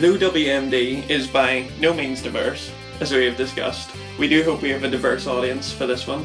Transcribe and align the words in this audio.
Though 0.00 0.16
WMD 0.16 1.10
is 1.10 1.26
by 1.26 1.68
no 1.78 1.92
means 1.92 2.22
diverse, 2.22 2.72
as 3.00 3.12
we 3.12 3.26
have 3.26 3.36
discussed, 3.36 3.90
we 4.18 4.28
do 4.28 4.42
hope 4.42 4.62
we 4.62 4.70
have 4.70 4.82
a 4.82 4.88
diverse 4.88 5.26
audience 5.26 5.74
for 5.74 5.86
this 5.86 6.06
one. 6.06 6.24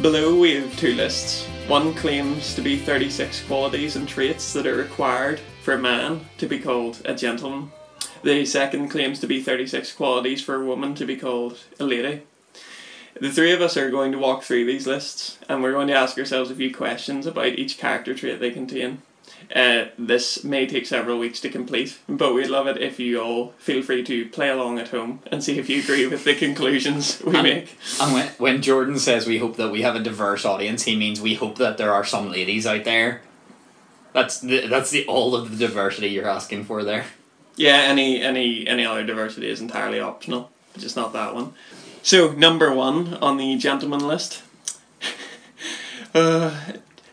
Below 0.00 0.40
we 0.40 0.54
have 0.54 0.74
two 0.78 0.94
lists. 0.94 1.46
One 1.68 1.92
claims 1.92 2.54
to 2.54 2.62
be 2.62 2.78
36 2.78 3.44
qualities 3.44 3.96
and 3.96 4.08
traits 4.08 4.54
that 4.54 4.66
are 4.66 4.76
required 4.76 5.40
for 5.62 5.74
a 5.74 5.78
man 5.78 6.24
to 6.38 6.46
be 6.46 6.58
called 6.58 7.02
a 7.04 7.14
gentleman. 7.14 7.70
The 8.22 8.46
second 8.46 8.88
claims 8.88 9.20
to 9.20 9.26
be 9.26 9.42
36 9.42 9.92
qualities 9.92 10.42
for 10.42 10.54
a 10.54 10.64
woman 10.64 10.94
to 10.94 11.04
be 11.04 11.16
called 11.16 11.58
a 11.78 11.84
lady. 11.84 12.22
The 13.20 13.30
three 13.30 13.52
of 13.52 13.60
us 13.60 13.76
are 13.76 13.90
going 13.90 14.10
to 14.12 14.18
walk 14.18 14.42
through 14.42 14.64
these 14.64 14.86
lists 14.86 15.38
and 15.50 15.62
we're 15.62 15.72
going 15.72 15.88
to 15.88 15.94
ask 15.94 16.16
ourselves 16.16 16.50
a 16.50 16.54
few 16.54 16.74
questions 16.74 17.26
about 17.26 17.58
each 17.58 17.76
character 17.76 18.14
trait 18.14 18.40
they 18.40 18.50
contain. 18.50 19.02
Uh, 19.54 19.86
this 19.98 20.44
may 20.44 20.66
take 20.66 20.86
several 20.86 21.18
weeks 21.18 21.40
to 21.40 21.48
complete, 21.48 21.98
but 22.08 22.34
we'd 22.34 22.46
love 22.48 22.66
it 22.68 22.76
if 22.80 23.00
you 23.00 23.20
all 23.20 23.52
feel 23.58 23.82
free 23.82 24.04
to 24.04 24.28
play 24.28 24.48
along 24.48 24.78
at 24.78 24.88
home 24.88 25.20
and 25.30 25.42
see 25.42 25.58
if 25.58 25.68
you 25.68 25.80
agree 25.80 26.06
with 26.06 26.22
the 26.24 26.34
conclusions 26.34 27.20
we 27.26 27.34
And- 27.34 27.42
make. 27.42 27.76
And 28.00 28.12
when, 28.14 28.28
when 28.38 28.62
Jordan 28.62 28.98
says 28.98 29.26
we 29.26 29.38
hope 29.38 29.56
that 29.56 29.70
we 29.72 29.82
have 29.82 29.96
a 29.96 30.00
diverse 30.00 30.44
audience, 30.44 30.84
he 30.84 30.94
means 30.96 31.20
we 31.20 31.34
hope 31.34 31.58
that 31.58 31.78
there 31.78 31.92
are 31.92 32.04
some 32.04 32.30
ladies 32.30 32.66
out 32.66 32.84
there. 32.84 33.22
That's 34.12 34.40
the 34.40 34.66
that's 34.66 34.90
the 34.90 35.06
all 35.06 35.36
of 35.36 35.50
the 35.56 35.66
diversity 35.66 36.08
you're 36.08 36.28
asking 36.28 36.64
for 36.64 36.82
there. 36.82 37.04
Yeah, 37.56 37.76
any 37.76 38.20
any 38.20 38.66
any 38.66 38.84
other 38.84 39.04
diversity 39.04 39.48
is 39.48 39.60
entirely 39.60 40.00
optional, 40.00 40.50
just 40.76 40.96
not 40.96 41.12
that 41.12 41.34
one. 41.34 41.52
So 42.02 42.32
number 42.32 42.72
one 42.74 43.14
on 43.14 43.36
the 43.36 43.56
gentleman 43.56 44.00
list. 44.00 44.42
uh, 46.14 46.50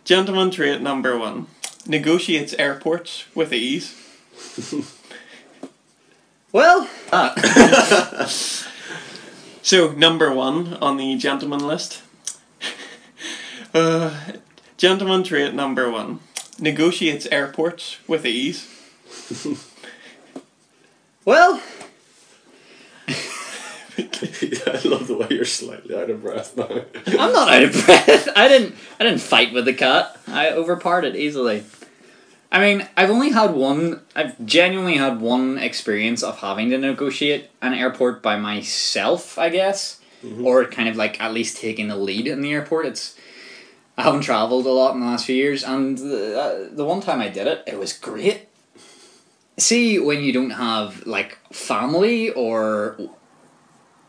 gentleman 0.05 0.49
trait 0.51 0.81
number 0.81 1.17
one: 1.17 1.47
negotiates 1.87 2.53
airports 2.53 3.25
with 3.35 3.53
ease. 3.53 3.95
Well, 6.53 6.89
ah. 7.11 7.35
So 9.61 9.91
number 9.91 10.33
one 10.33 10.75
on 10.75 10.95
the 10.95 11.17
gentleman 11.17 11.59
list. 11.59 12.01
uh, 13.73 14.17
gentleman 14.77 15.23
trait 15.23 15.53
number 15.53 15.91
one: 15.91 16.21
negotiates 16.57 17.27
airports 17.27 17.97
with 18.07 18.25
ease. 18.25 18.65
well, 21.25 21.61
I 23.07 24.81
love 24.85 25.07
the 25.07 25.17
way 25.19 25.27
you're 25.29 25.43
slightly 25.43 25.95
out 25.95 26.09
of 26.09 26.23
breath 26.23 26.55
now. 26.55 26.85
I'm 27.05 27.33
not 27.33 27.49
out 27.49 27.63
of 27.63 27.73
breath. 27.85 28.29
I 28.37 28.47
didn't 28.47 28.73
I 29.01 29.03
didn't 29.03 29.19
fight 29.19 29.51
with 29.51 29.65
the 29.65 29.73
cat. 29.73 30.17
I 30.27 30.49
overparted 30.49 31.17
easily. 31.17 31.65
I 32.51 32.59
mean, 32.59 32.87
I've 32.95 33.09
only 33.09 33.29
had 33.31 33.53
one. 33.53 34.01
I've 34.15 34.43
genuinely 34.45 34.95
had 34.95 35.19
one 35.19 35.57
experience 35.57 36.23
of 36.23 36.39
having 36.39 36.69
to 36.69 36.77
negotiate 36.77 37.49
an 37.61 37.73
airport 37.73 38.23
by 38.23 38.37
myself. 38.37 39.37
I 39.37 39.49
guess, 39.49 39.99
or 40.41 40.65
kind 40.65 40.87
of 40.87 40.95
like 40.95 41.19
at 41.19 41.33
least 41.33 41.57
taking 41.57 41.89
the 41.89 41.97
lead 41.97 42.27
in 42.27 42.41
the 42.41 42.53
airport. 42.53 42.85
It's 42.85 43.17
I 43.97 44.03
haven't 44.03 44.21
traveled 44.21 44.65
a 44.65 44.71
lot 44.71 44.93
in 44.93 45.01
the 45.01 45.07
last 45.07 45.25
few 45.25 45.35
years, 45.35 45.63
and 45.63 45.97
the, 45.97 46.39
uh, 46.39 46.75
the 46.75 46.85
one 46.85 47.01
time 47.01 47.19
I 47.19 47.29
did 47.29 47.47
it, 47.47 47.63
it 47.67 47.79
was 47.79 47.93
great. 47.93 48.47
See, 49.57 49.97
when 49.99 50.23
you 50.23 50.31
don't 50.31 50.51
have 50.51 51.05
like 51.07 51.39
family 51.51 52.29
or 52.29 52.97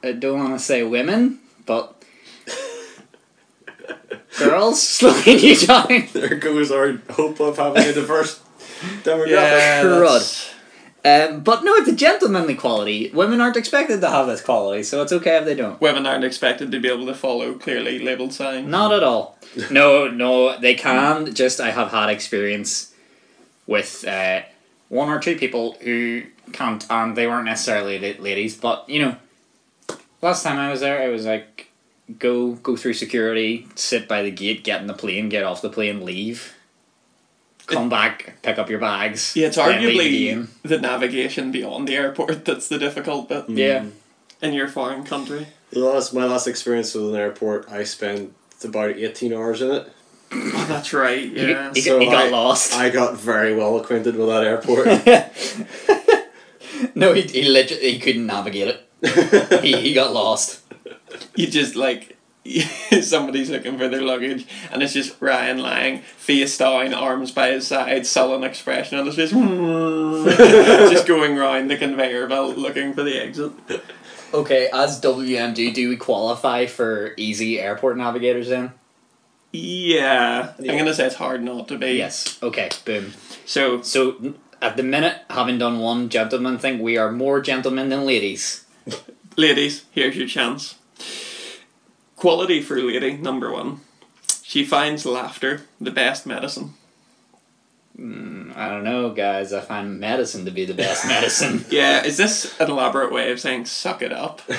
I 0.03 0.12
don't 0.12 0.39
want 0.39 0.59
to 0.59 0.64
say 0.64 0.83
women, 0.83 1.41
but 4.39 4.44
girls 4.44 4.83
slowing 4.89 5.39
you 5.39 5.56
down. 5.56 6.08
there 6.12 6.36
goes 6.36 6.70
our 6.70 6.94
hope 7.11 7.41
of 7.41 7.56
having 7.56 7.84
a 7.84 7.92
diverse 7.92 8.41
demographic. 9.03 9.28
Yeah, 9.28 9.83
Crud. 9.84 10.55
Um, 11.05 11.41
but 11.41 11.65
no, 11.65 11.75
it's 11.76 11.88
a 11.88 11.94
gentlemanly 11.94 12.54
quality. 12.54 13.10
Women 13.10 13.41
aren't 13.41 13.56
expected 13.56 14.00
to 14.00 14.10
have 14.10 14.27
this 14.27 14.41
quality, 14.41 14.82
so 14.82 15.00
it's 15.00 15.12
okay 15.12 15.38
if 15.38 15.44
they 15.44 15.54
don't. 15.54 15.81
Women 15.81 16.06
aren't 16.06 16.25
expected 16.25 16.72
to 16.72 16.81
be 16.81 16.88
able 16.88 17.06
to 17.06 17.15
follow 17.15 17.54
clearly 17.54 18.00
labelled 18.00 18.32
signs. 18.32 18.66
Not 18.66 18.93
at 18.93 19.03
all. 19.03 19.38
No, 19.71 20.09
no, 20.09 20.59
they 20.59 20.75
can. 20.75 21.34
Just 21.34 21.60
I 21.60 21.71
have 21.71 21.93
had 21.93 22.10
experience 22.10 22.93
with 23.66 24.06
uh, 24.06 24.43
one 24.88 25.09
or 25.09 25.21
two 25.21 25.37
people 25.37 25.77
who 25.81 26.25
can't, 26.53 26.84
and 26.91 27.16
they 27.16 27.27
weren't 27.27 27.44
necessarily 27.44 27.98
ladies, 28.15 28.56
but 28.56 28.88
you 28.88 29.00
know, 29.00 29.16
last 30.21 30.43
time 30.43 30.59
I 30.59 30.71
was 30.71 30.81
there, 30.81 31.00
I 31.00 31.09
was 31.09 31.27
like, 31.27 31.67
go 32.19 32.52
go 32.52 32.76
through 32.76 32.94
security, 32.94 33.66
sit 33.74 34.08
by 34.08 34.22
the 34.22 34.30
gate, 34.30 34.64
get 34.64 34.80
in 34.80 34.86
the 34.86 34.94
plane, 34.94 35.28
get 35.28 35.44
off 35.44 35.62
the 35.62 35.70
plane, 35.70 36.04
leave. 36.04 36.54
Come 37.66 37.91
back, 37.91 38.36
pick 38.42 38.58
up 38.58 38.70
your 38.70 38.78
bags. 38.78 39.36
Yeah, 39.36 39.48
it's 39.48 39.56
then 39.56 39.82
leave 39.82 39.94
arguably 39.94 40.30
again. 40.30 40.48
the 40.62 40.78
navigation 40.78 41.52
beyond 41.52 41.86
the 41.86 41.97
airport 41.97 42.47
that's 42.47 42.68
the 42.68 42.78
difficult 42.78 43.28
bit 43.28 43.44
hmm. 43.44 43.58
Yeah. 43.58 43.84
in 44.41 44.54
your 44.54 44.68
foreign 44.68 45.04
country. 45.04 45.48
The 45.70 45.80
last, 45.80 46.14
my 46.14 46.24
last 46.24 46.47
experience 46.47 46.94
with 46.94 47.14
an 47.14 47.20
airport, 47.20 47.70
I 47.70 47.84
spent 47.84 48.32
about 48.64 48.97
18 48.97 49.34
hours 49.34 49.60
in 49.60 49.70
it. 49.70 49.92
Oh, 50.32 50.64
that's 50.66 50.94
right. 50.94 51.18
He, 51.18 51.50
Yeah. 51.50 51.70
he, 51.74 51.82
So 51.82 51.98
he 51.98 52.06
got 52.06 52.26
I- 52.26 52.30
lost. 52.30 52.74
I 52.74 52.88
got 52.88 53.18
very 53.18 53.54
well 53.54 53.76
acquainted 53.76 54.16
with 54.16 54.28
that 54.28 54.44
airport. 54.44 54.86
no, 56.94 57.12
he, 57.12 57.22
he 57.22 57.48
literally 57.48 57.92
he 57.92 57.98
couldn't 57.98 58.26
navigate 58.26 58.68
it. 58.68 58.84
He, 59.62 59.76
he 59.76 59.94
got 59.94 60.12
lost. 60.12 60.60
You 61.34 61.46
just 61.48 61.76
like 61.76 62.16
somebody's 63.02 63.50
looking 63.50 63.78
for 63.78 63.88
their 63.88 64.02
luggage, 64.02 64.46
and 64.72 64.82
it's 64.82 64.94
just 64.94 65.20
Ryan 65.20 65.58
lying 65.58 66.00
face 66.00 66.56
down, 66.56 66.94
arms 66.94 67.30
by 67.30 67.50
his 67.50 67.66
side, 67.66 68.06
sullen 68.06 68.44
expression 68.44 68.98
on 68.98 69.06
his 69.06 69.16
face, 69.16 69.30
just 70.90 71.06
going 71.06 71.36
round 71.36 71.70
the 71.70 71.76
conveyor 71.76 72.26
belt 72.28 72.56
looking 72.56 72.94
for 72.94 73.02
the 73.02 73.20
exit. 73.20 73.52
Okay, 74.32 74.68
as 74.72 75.00
WMD, 75.00 75.72
do 75.72 75.88
we 75.88 75.96
qualify 75.96 76.66
for 76.66 77.14
easy 77.16 77.58
airport 77.60 77.96
navigators 77.96 78.48
then? 78.48 78.72
Yeah, 79.52 80.52
Yeah. 80.58 80.72
I'm 80.72 80.78
gonna 80.78 80.92
say 80.94 81.06
it's 81.06 81.14
hard 81.16 81.42
not 81.42 81.68
to 81.68 81.78
be. 81.78 81.92
Yes. 81.92 82.38
Okay, 82.42 82.68
boom. 82.84 83.14
So 83.46 83.80
So, 83.82 84.34
at 84.60 84.76
the 84.76 84.82
minute, 84.82 85.22
having 85.30 85.58
done 85.58 85.78
one 85.78 86.08
gentleman 86.10 86.58
thing, 86.58 86.80
we 86.80 86.98
are 86.98 87.10
more 87.10 87.40
gentlemen 87.40 87.88
than 87.88 88.04
ladies. 88.04 88.64
Ladies, 89.36 89.84
here's 89.92 90.16
your 90.16 90.26
chance. 90.28 90.74
Quality 92.18 92.60
for 92.60 92.80
lady 92.80 93.16
number 93.16 93.52
one. 93.52 93.80
She 94.42 94.64
finds 94.64 95.06
laughter 95.06 95.62
the 95.80 95.92
best 95.92 96.26
medicine. 96.26 96.74
Hmm, 97.94 98.50
I 98.56 98.68
don't 98.68 98.82
know, 98.82 99.10
guys. 99.10 99.52
I 99.52 99.60
find 99.60 100.00
medicine 100.00 100.44
to 100.44 100.50
be 100.50 100.64
the 100.64 100.74
best 100.74 101.06
medicine. 101.14 101.64
Yeah, 101.70 102.04
is 102.04 102.16
this 102.16 102.58
an 102.58 102.70
elaborate 102.70 103.12
way 103.12 103.30
of 103.30 103.38
saying 103.38 103.66
suck 103.66 104.02
it 104.02 104.12
up? 104.12 104.42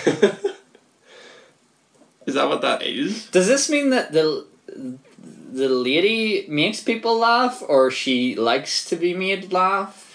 Is 2.30 2.36
that 2.36 2.48
what 2.48 2.62
that 2.62 2.84
is? 2.84 3.26
Does 3.32 3.48
this 3.48 3.72
mean 3.72 3.90
that 3.90 4.12
the 4.12 4.46
the 4.68 5.68
lady 5.68 6.46
makes 6.48 6.80
people 6.80 7.18
laugh, 7.18 7.64
or 7.68 7.90
she 7.90 8.36
likes 8.36 8.86
to 8.86 8.96
be 8.96 9.16
made 9.16 9.52
laugh? 9.52 10.09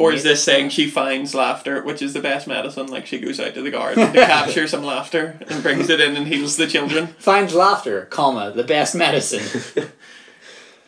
Or 0.00 0.14
is 0.14 0.22
this 0.22 0.42
saying 0.42 0.70
she 0.70 0.88
finds 0.88 1.34
laughter, 1.34 1.82
which 1.82 2.00
is 2.00 2.14
the 2.14 2.22
best 2.22 2.46
medicine? 2.46 2.86
Like 2.86 3.04
she 3.04 3.18
goes 3.18 3.38
out 3.38 3.52
to 3.52 3.60
the 3.60 3.70
garden 3.70 4.14
to 4.14 4.26
capture 4.26 4.66
some 4.66 4.82
laughter 4.82 5.38
and 5.46 5.62
brings 5.62 5.90
it 5.90 6.00
in 6.00 6.16
and 6.16 6.26
heals 6.26 6.56
the 6.56 6.66
children. 6.66 7.08
Finds 7.18 7.52
laughter, 7.52 8.06
comma 8.06 8.50
the 8.50 8.64
best 8.64 8.94
medicine. 8.94 9.90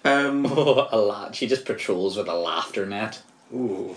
Um, 0.04 0.46
oh, 0.46 0.88
a 0.90 0.98
lot. 0.98 1.36
She 1.36 1.46
just 1.46 1.64
patrols 1.64 2.16
with 2.16 2.26
a 2.26 2.34
laughter 2.34 2.84
net. 2.84 3.22
Ooh. 3.54 3.94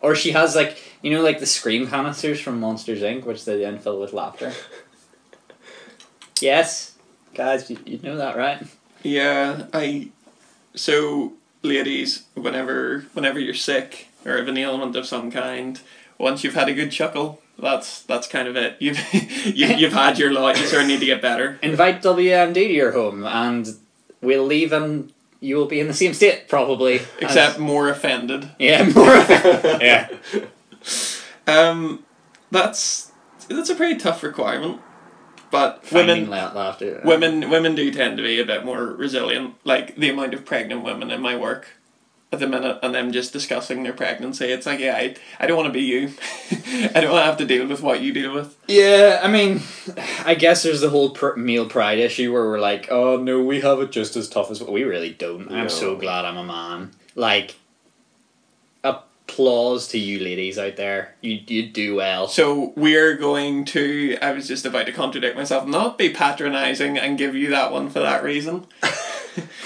Or 0.00 0.16
she 0.16 0.32
has 0.32 0.56
like 0.56 0.82
you 1.00 1.12
know 1.12 1.22
like 1.22 1.38
the 1.38 1.46
scream 1.46 1.86
canisters 1.86 2.40
from 2.40 2.58
Monsters 2.58 3.02
Inc., 3.02 3.24
which 3.24 3.44
they 3.44 3.60
then 3.60 3.78
fill 3.78 4.00
with 4.00 4.12
laughter. 4.12 4.52
yes, 6.40 6.96
guys, 7.34 7.70
you, 7.70 7.78
you 7.86 8.00
know 8.02 8.16
that, 8.16 8.36
right? 8.36 8.66
yeah, 9.04 9.66
I. 9.72 10.08
So, 10.74 11.34
ladies, 11.62 12.24
whenever 12.34 13.06
whenever 13.12 13.38
you're 13.38 13.54
sick 13.54 14.07
or 14.24 14.36
have 14.36 14.48
an 14.48 14.56
ailment 14.58 14.96
of 14.96 15.06
some 15.06 15.30
kind, 15.30 15.80
once 16.18 16.42
you've 16.44 16.54
had 16.54 16.68
a 16.68 16.74
good 16.74 16.90
chuckle, 16.90 17.40
that's 17.58 18.02
that's 18.02 18.26
kind 18.28 18.46
of 18.48 18.56
it. 18.56 18.76
You've 18.78 18.98
you, 19.44 19.66
you've 19.66 19.92
had 19.92 20.18
your 20.18 20.32
lot. 20.32 20.58
You 20.58 20.66
sort 20.66 20.82
of 20.82 20.88
need 20.88 21.00
to 21.00 21.06
get 21.06 21.20
better. 21.22 21.58
Invite 21.62 22.02
WMD 22.02 22.54
to 22.54 22.60
your 22.72 22.92
home, 22.92 23.24
and 23.24 23.68
we'll 24.20 24.44
leave, 24.44 24.72
and 24.72 25.12
you 25.40 25.56
will 25.56 25.66
be 25.66 25.80
in 25.80 25.86
the 25.88 25.94
same 25.94 26.14
state 26.14 26.48
probably. 26.48 26.98
as- 27.00 27.06
Except 27.20 27.58
more 27.58 27.88
offended. 27.88 28.50
yeah, 28.58 28.84
more. 28.94 29.04
yeah. 29.80 30.08
Um, 31.46 32.04
that's 32.50 33.10
that's 33.48 33.70
a 33.70 33.74
pretty 33.74 33.98
tough 33.98 34.22
requirement. 34.22 34.80
But 35.50 35.84
Finding 35.86 36.28
women 36.28 36.30
la- 36.30 36.52
laughter. 36.52 37.00
women 37.04 37.48
women 37.48 37.74
do 37.74 37.90
tend 37.90 38.18
to 38.18 38.22
be 38.22 38.38
a 38.38 38.44
bit 38.44 38.64
more 38.66 38.84
resilient. 38.84 39.54
Like 39.64 39.96
the 39.96 40.10
amount 40.10 40.34
of 40.34 40.44
pregnant 40.44 40.84
women 40.84 41.10
in 41.10 41.22
my 41.22 41.36
work 41.36 41.68
at 42.30 42.40
the 42.40 42.46
minute, 42.46 42.78
and 42.82 42.94
them 42.94 43.10
just 43.10 43.32
discussing 43.32 43.82
their 43.82 43.94
pregnancy. 43.94 44.46
It's 44.46 44.66
like, 44.66 44.80
yeah, 44.80 44.96
I, 44.96 45.16
I 45.40 45.46
don't 45.46 45.56
want 45.56 45.68
to 45.68 45.72
be 45.72 45.84
you. 45.84 46.12
I 46.94 47.00
don't 47.00 47.10
want 47.12 47.22
to 47.22 47.26
have 47.26 47.38
to 47.38 47.46
deal 47.46 47.66
with 47.66 47.80
what 47.82 48.02
you 48.02 48.12
deal 48.12 48.34
with. 48.34 48.54
Yeah, 48.68 49.20
I 49.22 49.28
mean, 49.28 49.62
I 50.26 50.34
guess 50.34 50.62
there's 50.62 50.82
the 50.82 50.90
whole 50.90 51.10
pr- 51.10 51.36
meal 51.36 51.66
pride 51.66 51.98
issue 51.98 52.30
where 52.32 52.44
we're 52.44 52.60
like, 52.60 52.88
oh 52.90 53.16
no, 53.16 53.42
we 53.42 53.60
have 53.62 53.80
it 53.80 53.92
just 53.92 54.14
as 54.16 54.28
tough 54.28 54.50
as 54.50 54.62
we 54.62 54.82
really 54.84 55.12
don't. 55.14 55.48
I'm 55.50 55.62
No. 55.62 55.68
so 55.68 55.96
glad 55.96 56.26
I'm 56.26 56.36
a 56.36 56.44
man. 56.44 56.90
Like, 57.14 57.56
applause 58.84 59.88
to 59.88 59.98
you 59.98 60.18
ladies 60.20 60.58
out 60.58 60.76
there. 60.76 61.14
You 61.22 61.40
you 61.46 61.68
do 61.68 61.94
well. 61.96 62.28
So 62.28 62.72
we're 62.76 63.14
going 63.16 63.64
to. 63.66 64.18
I 64.20 64.32
was 64.32 64.46
just 64.48 64.66
about 64.66 64.86
to 64.86 64.92
contradict 64.92 65.36
myself. 65.36 65.66
Not 65.66 65.96
be 65.98 66.10
patronising 66.10 66.98
and 66.98 67.16
give 67.18 67.34
you 67.34 67.48
that 67.50 67.72
one 67.72 67.88
for 67.90 68.00
that 68.00 68.22
reason. 68.22 68.66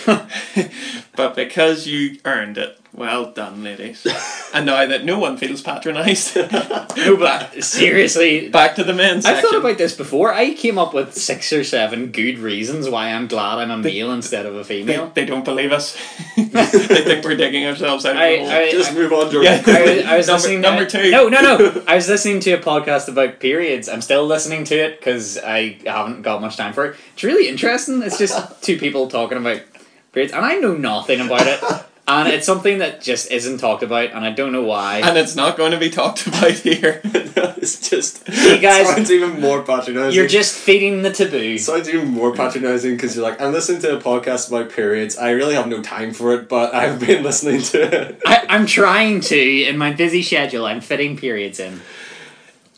but 1.22 1.36
because 1.36 1.86
you 1.86 2.18
earned 2.24 2.58
it, 2.58 2.78
well 2.94 3.30
done, 3.32 3.62
ladies. 3.64 4.06
and 4.54 4.66
now 4.66 4.84
that 4.84 5.04
no 5.04 5.18
one 5.18 5.36
feels 5.38 5.62
patronised, 5.62 6.36
No, 6.96 7.16
but 7.16 7.64
seriously, 7.64 8.48
back 8.50 8.74
to 8.74 8.84
the 8.84 8.92
men's 8.92 9.24
I've 9.24 9.40
thought 9.42 9.54
about 9.56 9.78
this 9.78 9.96
before. 9.96 10.32
I 10.34 10.52
came 10.52 10.76
up 10.78 10.92
with 10.92 11.14
six 11.14 11.52
or 11.54 11.64
seven 11.64 12.12
good 12.12 12.38
reasons 12.38 12.90
why 12.90 13.08
I'm 13.08 13.28
glad 13.28 13.58
I'm 13.60 13.70
a 13.70 13.78
male 13.78 14.12
instead 14.12 14.44
of 14.44 14.56
a 14.56 14.64
female. 14.64 15.10
they 15.14 15.24
don't 15.24 15.44
believe 15.44 15.72
us. 15.72 15.96
they 16.36 16.44
think 16.44 17.24
we're 17.24 17.36
digging 17.36 17.64
ourselves 17.66 18.04
out 18.04 18.16
of 18.16 18.20
I- 18.20 18.36
the 18.36 18.38
hole. 18.42 18.50
I- 18.50 18.70
Just 18.72 18.92
move 18.94 19.12
on, 19.12 19.30
Jordan. 19.30 19.62
Yeah. 19.66 19.74
I 19.74 19.82
was, 19.82 20.04
I 20.04 20.16
was 20.16 20.26
Number- 20.26 20.32
listening. 20.42 20.60
number 20.60 20.84
to, 20.86 21.02
two. 21.02 21.10
No, 21.10 21.28
no, 21.28 21.40
no. 21.40 21.82
I 21.86 21.94
was 21.94 22.08
listening 22.08 22.40
to 22.40 22.52
a 22.52 22.58
podcast 22.58 23.08
about 23.08 23.40
periods. 23.40 23.88
I'm 23.88 24.02
still 24.02 24.26
listening 24.26 24.64
to 24.64 24.74
it 24.76 24.98
because 25.00 25.38
I 25.38 25.78
haven't 25.86 26.22
got 26.22 26.40
much 26.42 26.56
time 26.58 26.72
for 26.74 26.84
it. 26.86 26.96
It's 27.14 27.22
really 27.24 27.48
interesting. 27.48 28.02
It's 28.02 28.18
just 28.18 28.62
two 28.62 28.78
people 28.78 29.08
talking 29.08 29.38
about 29.38 29.62
periods, 30.12 30.32
and 30.32 30.44
I 30.44 30.56
know 30.56 30.74
nothing 30.74 31.20
about 31.20 31.46
it. 31.46 31.60
And 32.08 32.28
it's 32.28 32.46
something 32.46 32.78
that 32.78 33.00
just 33.00 33.30
isn't 33.30 33.58
talked 33.58 33.84
about, 33.84 34.10
and 34.10 34.24
I 34.24 34.32
don't 34.32 34.50
know 34.50 34.64
why. 34.64 34.98
and 34.98 35.16
it's 35.16 35.36
not 35.36 35.56
going 35.56 35.70
to 35.70 35.78
be 35.78 35.88
talked 35.88 36.26
about 36.26 36.50
here. 36.50 37.00
it's 37.04 37.88
just. 37.88 38.28
You 38.28 38.58
guys- 38.58 38.88
sounds 38.88 39.10
even 39.10 39.40
more 39.40 39.62
patronizing. 39.62 40.12
You're 40.14 40.26
just 40.26 40.58
feeding 40.58 41.02
the 41.02 41.12
taboo. 41.12 41.36
It 41.54 41.60
sounds 41.60 41.88
even 41.88 42.08
more 42.08 42.34
patronizing 42.34 42.96
because 42.96 43.14
you're 43.14 43.24
like, 43.24 43.40
I'm 43.40 43.52
listening 43.52 43.80
to 43.82 43.96
a 43.96 44.00
podcast 44.00 44.48
about 44.48 44.72
periods. 44.72 45.16
I 45.16 45.30
really 45.30 45.54
have 45.54 45.68
no 45.68 45.80
time 45.80 46.12
for 46.12 46.34
it, 46.34 46.48
but 46.48 46.74
I've 46.74 46.98
been 46.98 47.22
listening 47.30 47.62
to 47.62 47.82
it. 47.82 48.20
I, 48.26 48.46
I'm 48.48 48.66
trying 48.66 49.20
to, 49.20 49.62
in 49.62 49.78
my 49.78 49.92
busy 49.92 50.22
schedule, 50.22 50.66
I'm 50.66 50.80
fitting 50.80 51.16
periods 51.16 51.60
in. 51.60 51.82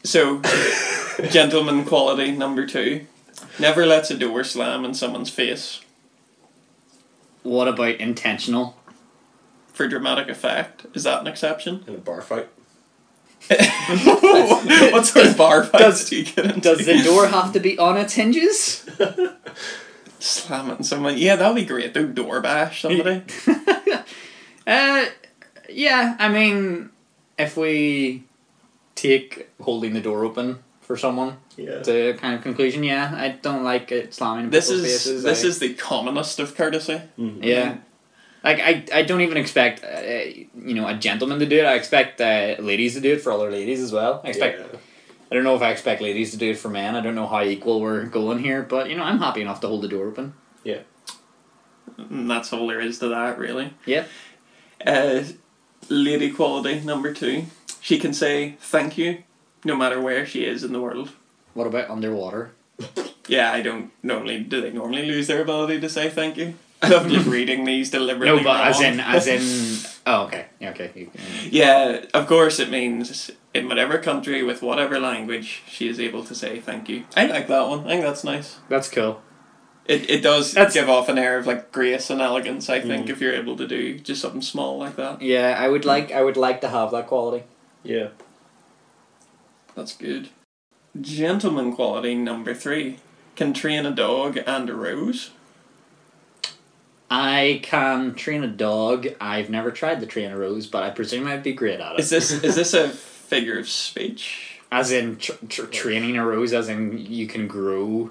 So, 0.03 0.43
gentleman 1.31 1.87
quality 1.87 2.31
number 2.31 2.67
two. 2.67 3.07
Never 3.59 3.87
lets 3.87 4.11
a 4.11 4.19
door 4.19 4.45
slam 4.45 4.85
in 4.85 4.93
someone's 4.93 5.31
face 5.31 5.81
What 7.45 7.69
about 7.69 7.97
intentional? 7.97 8.77
for 9.75 9.89
dramatic 9.89 10.29
effect. 10.29 10.87
Is 10.95 11.03
that 11.03 11.21
an 11.21 11.27
exception? 11.27 11.85
In 11.87 11.97
a 11.97 11.99
bar 11.99 12.23
fight. 12.23 12.49
what 13.49 15.05
sort 15.05 15.27
of 15.27 15.37
bar 15.37 15.65
fights 15.65 15.85
Does- 15.85 16.09
do 16.09 16.17
you 16.17 16.25
get 16.25 16.47
into? 16.47 16.61
Does 16.61 16.87
the 16.87 17.03
door 17.03 17.27
have 17.27 17.53
to 17.53 17.61
be 17.61 17.79
on 17.79 17.99
its 17.99 18.15
hinges? 18.15 18.89
slamming 20.19 20.83
someone? 20.85 21.19
Yeah, 21.19 21.37
that'd 21.37 21.55
be 21.57 21.65
great. 21.67 21.93
Though 21.93 22.07
door 22.07 22.41
bash 22.41 22.83
somebody. 22.83 23.23
Uh, 24.67 25.05
yeah, 25.69 26.17
I 26.19 26.31
mean, 26.31 26.89
if 27.39 27.55
we 27.55 28.25
take 28.95 29.51
holding 29.61 29.93
the 29.93 30.01
door 30.01 30.25
open 30.25 30.61
for 30.85 30.97
someone 30.97 31.37
Yeah. 31.57 31.83
to 31.83 32.11
a 32.11 32.15
kind 32.15 32.35
of 32.35 32.43
conclusion, 32.43 32.85
yeah, 32.85 33.13
I 33.17 33.29
don't 33.43 33.65
like 33.65 33.91
it 33.91 34.15
slamming 34.15 34.45
in 34.45 34.51
this 34.51 34.71
is 34.71 34.83
faces. 34.83 35.23
this 35.23 35.43
I- 35.45 35.47
is 35.49 35.59
the 35.59 35.75
commonest 35.75 36.39
of 36.39 36.55
courtesy. 36.57 37.01
yeah. 37.17 37.79
Like 38.45 38.61
I, 38.61 38.85
I 38.93 39.03
don't 39.03 39.23
even 39.23 39.39
expect 39.39 39.83
uh, 39.83 40.01
you 40.69 40.75
know 40.75 40.87
a 40.87 40.95
gentleman 40.95 41.39
to 41.39 41.47
do 41.47 41.59
it. 41.61 41.65
I 41.65 41.75
expect 41.75 42.21
uh, 42.21 42.57
ladies 42.61 42.95
to 42.95 43.01
do 43.01 43.13
it 43.15 43.23
for 43.23 43.33
other 43.33 43.51
ladies 43.51 43.81
as 43.81 43.91
well. 43.91 44.21
I 44.23 44.29
expect 44.29 44.59
Yeah. 44.61 44.79
I 45.31 45.35
don't 45.35 45.45
know 45.45 45.57
if 45.57 45.63
I 45.63 45.71
expect 45.71 46.03
ladies 46.03 46.31
to 46.33 46.37
do 46.37 46.51
it 46.51 46.59
for 46.59 46.69
men. 46.69 46.95
I 46.95 47.01
don't 47.01 47.15
know 47.15 47.27
how 47.27 47.43
equal 47.43 47.81
we're 47.81 48.05
going 48.05 48.39
here, 48.41 48.63
but 48.63 48.91
you 48.91 48.97
know 48.97 49.03
I'm 49.05 49.19
happy 49.19 49.41
enough 49.41 49.61
to 49.63 49.69
hold 49.69 49.81
the 49.83 49.89
door 49.89 50.07
open. 50.09 50.35
And 51.97 52.31
that's 52.31 52.53
all 52.53 52.67
there 52.67 52.81
is 52.81 52.99
to 53.01 53.09
that, 53.09 53.39
really. 53.39 53.73
Yeah. 53.87 54.05
Uh, 54.85 55.23
lady 55.89 56.31
quality 56.31 56.81
number 56.81 57.13
two. 57.15 57.45
She 57.81 57.99
can 57.99 58.13
say 58.15 58.57
thank 58.61 58.97
you, 58.99 59.23
no 59.65 59.77
matter 59.77 60.01
where 60.01 60.27
she 60.27 60.45
is 60.45 60.63
in 60.65 60.73
the 60.73 60.81
world. 60.81 61.11
What 61.55 61.67
about 61.67 61.91
underwater? 61.91 62.53
Yeah, 63.29 63.53
I 63.53 63.63
don't 63.63 63.91
normally. 64.03 64.41
Do 64.41 64.61
they 64.61 64.71
normally 64.73 65.07
lose 65.07 65.27
their 65.29 65.43
ability 65.43 65.81
to 65.81 65.89
say 65.89 66.11
thank 66.11 66.37
you? 66.37 66.55
I'm 66.83 67.09
just 67.09 67.27
reading 67.39 67.65
these 67.65 67.91
deliberately. 67.91 68.39
No, 68.39 68.45
but 68.45 68.67
as 68.67 68.81
in 68.81 69.01
as 69.01 69.27
in 69.27 69.41
oh 70.07 70.25
okay 70.25 70.47
yeah 70.61 70.71
okay. 70.71 70.91
You- 70.95 71.11
Yeah, 71.51 72.05
of 72.13 72.27
course 72.27 72.59
it 72.61 72.69
means 72.71 73.31
in 73.55 73.69
whatever 73.69 73.99
country 73.99 74.43
with 74.43 74.61
whatever 74.61 74.99
language 75.01 75.63
she 75.67 75.89
is 75.89 75.99
able 75.99 76.25
to 76.25 76.35
say 76.35 76.61
thank 76.61 76.89
you. 76.89 77.05
I 77.17 77.27
like 77.27 77.47
that 77.49 77.69
one. 77.69 77.81
I 77.87 77.89
think 77.91 78.03
that's 78.03 78.25
nice. 78.25 78.59
That's 78.69 78.91
cool. 78.91 79.23
It 79.87 80.11
it 80.11 80.21
does 80.23 80.53
That's- 80.53 80.75
give 80.75 80.91
off 80.91 81.09
an 81.09 81.17
air 81.19 81.39
of 81.39 81.47
like 81.47 81.71
grace 81.73 82.11
and 82.11 82.21
elegance. 82.21 82.69
I 82.69 82.81
Mm. 82.81 82.87
think 82.89 83.09
if 83.09 83.21
you're 83.21 83.35
able 83.35 83.57
to 83.57 83.67
do 83.67 83.99
just 83.99 84.21
something 84.21 84.43
small 84.43 84.77
like 84.79 84.97
that, 84.97 85.23
Yeah, 85.23 85.57
I 85.59 85.69
would 85.69 85.85
like 85.87 86.11
I 86.13 86.21
would 86.23 86.37
like 86.37 86.61
to 86.63 86.69
have 86.69 86.91
that 86.91 87.07
quality. 87.07 87.45
Yeah. 87.83 88.09
That's 89.75 89.97
good. 89.97 90.29
Gentleman 91.01 91.75
quality 91.75 92.15
number 92.15 92.55
three 92.55 92.99
can 93.37 93.53
train 93.53 93.85
a 93.85 93.91
dog 93.91 94.39
and 94.47 94.71
a 94.71 94.75
rose. 94.75 95.31
I 97.11 97.61
can 97.63 98.15
train 98.15 98.43
a 98.45 98.49
dog. 98.49 99.09
I've 99.21 99.51
never 99.51 99.71
tried 99.71 100.01
to 100.01 100.07
train 100.07 100.31
a 100.31 100.39
rose, 100.39 100.67
but 100.67 100.83
I 100.83 100.91
presume 100.91 101.27
I'd 101.27 101.43
be 101.43 101.53
great 101.53 101.81
at 101.81 101.95
it. 101.95 102.01
Is 102.01 102.11
this 102.11 102.31
is 102.31 102.55
this 102.57 102.75
a 102.75 102.89
figure 103.29 103.59
of 103.59 103.69
speech? 103.69 104.51
as 104.73 104.91
in 104.91 105.17
tr- 105.19 105.33
tr- 105.49 105.67
training 105.67 106.17
a 106.17 106.27
rose, 106.27 106.53
as 106.53 106.69
in 106.69 106.99
you 106.99 107.29
can 107.29 107.47
grow 107.47 108.11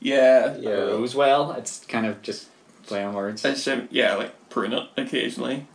Yeah, 0.00 0.56
Yeah. 0.56 0.70
a 0.70 0.86
rose 0.86 1.14
well. 1.14 1.52
It's 1.52 1.84
kind 1.84 2.04
of 2.04 2.20
just 2.22 2.48
play 2.84 3.04
on 3.04 3.14
words. 3.14 3.44
I 3.44 3.50
assume, 3.50 3.86
yeah, 3.92 4.14
like 4.16 4.50
prune 4.50 4.72
it 4.72 4.88
occasionally. 4.96 5.68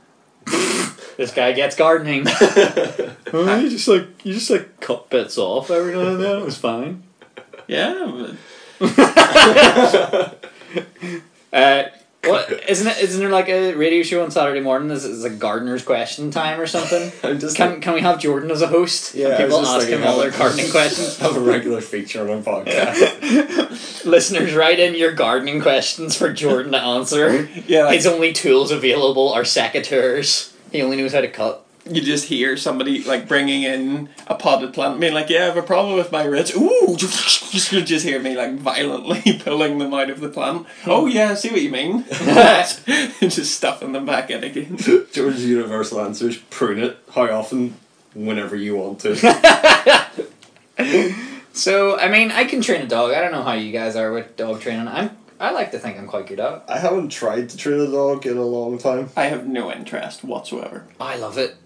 This 1.17 1.31
guy 1.33 1.53
gets 1.53 1.75
gardening. 1.75 2.25
oh, 3.33 3.59
you 3.61 3.69
just 3.69 3.87
like 3.87 4.25
you 4.25 4.33
just 4.33 4.49
like 4.49 4.79
cut 4.81 5.09
bits 5.09 5.37
off 5.37 5.71
every 5.71 5.93
now 5.93 6.07
and 6.09 6.21
then. 6.23 6.41
It 6.41 6.45
was 6.45 6.57
fine. 6.57 7.03
Yeah, 7.67 8.33
Uh, 11.53 11.83
what 12.25 12.51
isn't 12.67 12.87
it? 12.87 12.97
Isn't 12.97 13.19
there 13.21 13.29
like 13.29 13.47
a 13.47 13.75
radio 13.75 14.03
show 14.03 14.23
on 14.23 14.31
Saturday 14.31 14.59
morning? 14.59 14.89
Is 14.91 15.05
is 15.05 15.23
a 15.23 15.29
gardener's 15.29 15.83
question 15.83 16.31
time 16.31 16.59
or 16.59 16.67
something? 16.67 17.11
I'm 17.23 17.39
just 17.39 17.55
Can 17.55 17.79
can 17.79 17.93
we 17.93 18.01
have 18.01 18.19
Jordan 18.19 18.51
as 18.51 18.61
a 18.61 18.67
host? 18.67 19.15
Yeah, 19.15 19.37
Can 19.37 19.45
people 19.47 19.65
ask 19.65 19.87
him 19.87 20.03
all 20.03 20.15
how- 20.15 20.21
their 20.21 20.31
gardening 20.31 20.69
questions. 20.71 21.17
have 21.19 21.37
a 21.37 21.39
regular 21.39 21.79
feature 21.81 22.29
on 22.29 22.39
a 22.39 22.41
podcast. 22.41 24.03
Listeners, 24.05 24.53
write 24.53 24.79
in 24.79 24.95
your 24.95 25.13
gardening 25.13 25.61
questions 25.61 26.15
for 26.17 26.33
Jordan 26.33 26.73
to 26.73 26.81
answer. 26.81 27.47
yeah. 27.67 27.85
Like, 27.85 27.95
His 27.95 28.07
only 28.07 28.33
tools 28.33 28.71
available 28.71 29.31
are 29.31 29.43
secateurs. 29.43 30.51
He 30.75 30.81
only 30.81 30.97
knows 30.97 31.13
how 31.13 31.21
to 31.21 31.29
cut. 31.29 31.65
you 31.89 32.01
just 32.01 32.25
hear 32.25 32.57
somebody 32.57 33.03
like 33.03 33.27
bringing 33.27 33.63
in 33.63 34.09
a 34.27 34.35
potted 34.35 34.73
plant, 34.73 34.99
being 34.99 35.13
like, 35.13 35.29
"Yeah, 35.29 35.43
I 35.43 35.45
have 35.45 35.57
a 35.57 35.61
problem 35.61 35.95
with 35.95 36.11
my 36.11 36.23
roots." 36.23 36.53
Ooh, 36.53 36.97
you 37.51 37.81
just 37.81 38.03
hear 38.03 38.19
me 38.19 38.35
like 38.35 38.55
violently 38.55 39.39
pulling 39.43 39.77
them 39.77 39.93
out 39.93 40.09
of 40.09 40.19
the 40.19 40.27
plant. 40.27 40.67
Oh 40.85 41.05
hmm. 41.05 41.11
yeah, 41.11 41.31
I 41.31 41.33
see 41.35 41.49
what 41.49 41.61
you 41.61 41.69
mean. 41.69 42.03
just 42.09 43.55
stuffing 43.55 43.93
them 43.93 44.05
back 44.05 44.29
in 44.29 44.43
again. 44.43 44.77
George's 45.13 45.45
universal 45.45 46.01
answer 46.01 46.27
is 46.27 46.37
prune 46.37 46.79
it. 46.79 46.97
How 47.11 47.29
often? 47.31 47.77
Whenever 48.13 48.55
you 48.55 48.75
want 48.77 48.99
to. 49.01 49.15
So 51.55 51.97
I 51.97 52.09
mean, 52.09 52.31
I 52.31 52.43
can 52.43 52.59
train 52.59 52.81
a 52.81 52.87
dog. 52.87 53.13
I 53.13 53.21
don't 53.21 53.31
know 53.31 53.43
how 53.43 53.53
you 53.53 53.71
guys 53.71 53.95
are 53.95 54.11
with 54.11 54.35
dog 54.35 54.59
training. 54.59 54.89
I'm. 54.89 55.11
I 55.39 55.51
like 55.51 55.71
to 55.71 55.79
think 55.79 55.97
I'm 55.97 56.07
quite 56.07 56.27
good 56.27 56.39
at 56.39 56.53
it. 56.53 56.61
I 56.69 56.79
haven't 56.79 57.09
tried 57.09 57.49
to 57.49 57.57
train 57.57 57.79
a 57.79 57.91
dog 57.91 58.25
in 58.25 58.37
a 58.37 58.45
long 58.45 58.77
time. 58.77 59.09
I 59.17 59.25
have 59.25 59.47
no 59.47 59.71
interest 59.71 60.23
whatsoever. 60.23 60.87
I 60.99 61.17
love 61.17 61.37
it. 61.37 61.57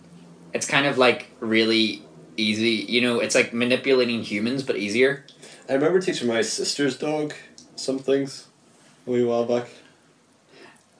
It's 0.53 0.65
kind 0.65 0.88
of 0.88 0.97
like 0.97 1.27
really 1.39 2.01
easy. 2.35 2.71
You 2.71 3.01
know, 3.01 3.19
it's 3.19 3.35
like 3.35 3.53
manipulating 3.53 4.23
humans, 4.23 4.63
but 4.63 4.75
easier. 4.75 5.25
I 5.67 5.73
remember 5.73 6.01
teaching 6.01 6.27
my 6.27 6.41
sister's 6.41 6.97
dog 6.97 7.33
some 7.75 7.99
things 7.99 8.47
a 9.05 9.11
wee 9.11 9.23
while 9.23 9.45
back. 9.45 9.69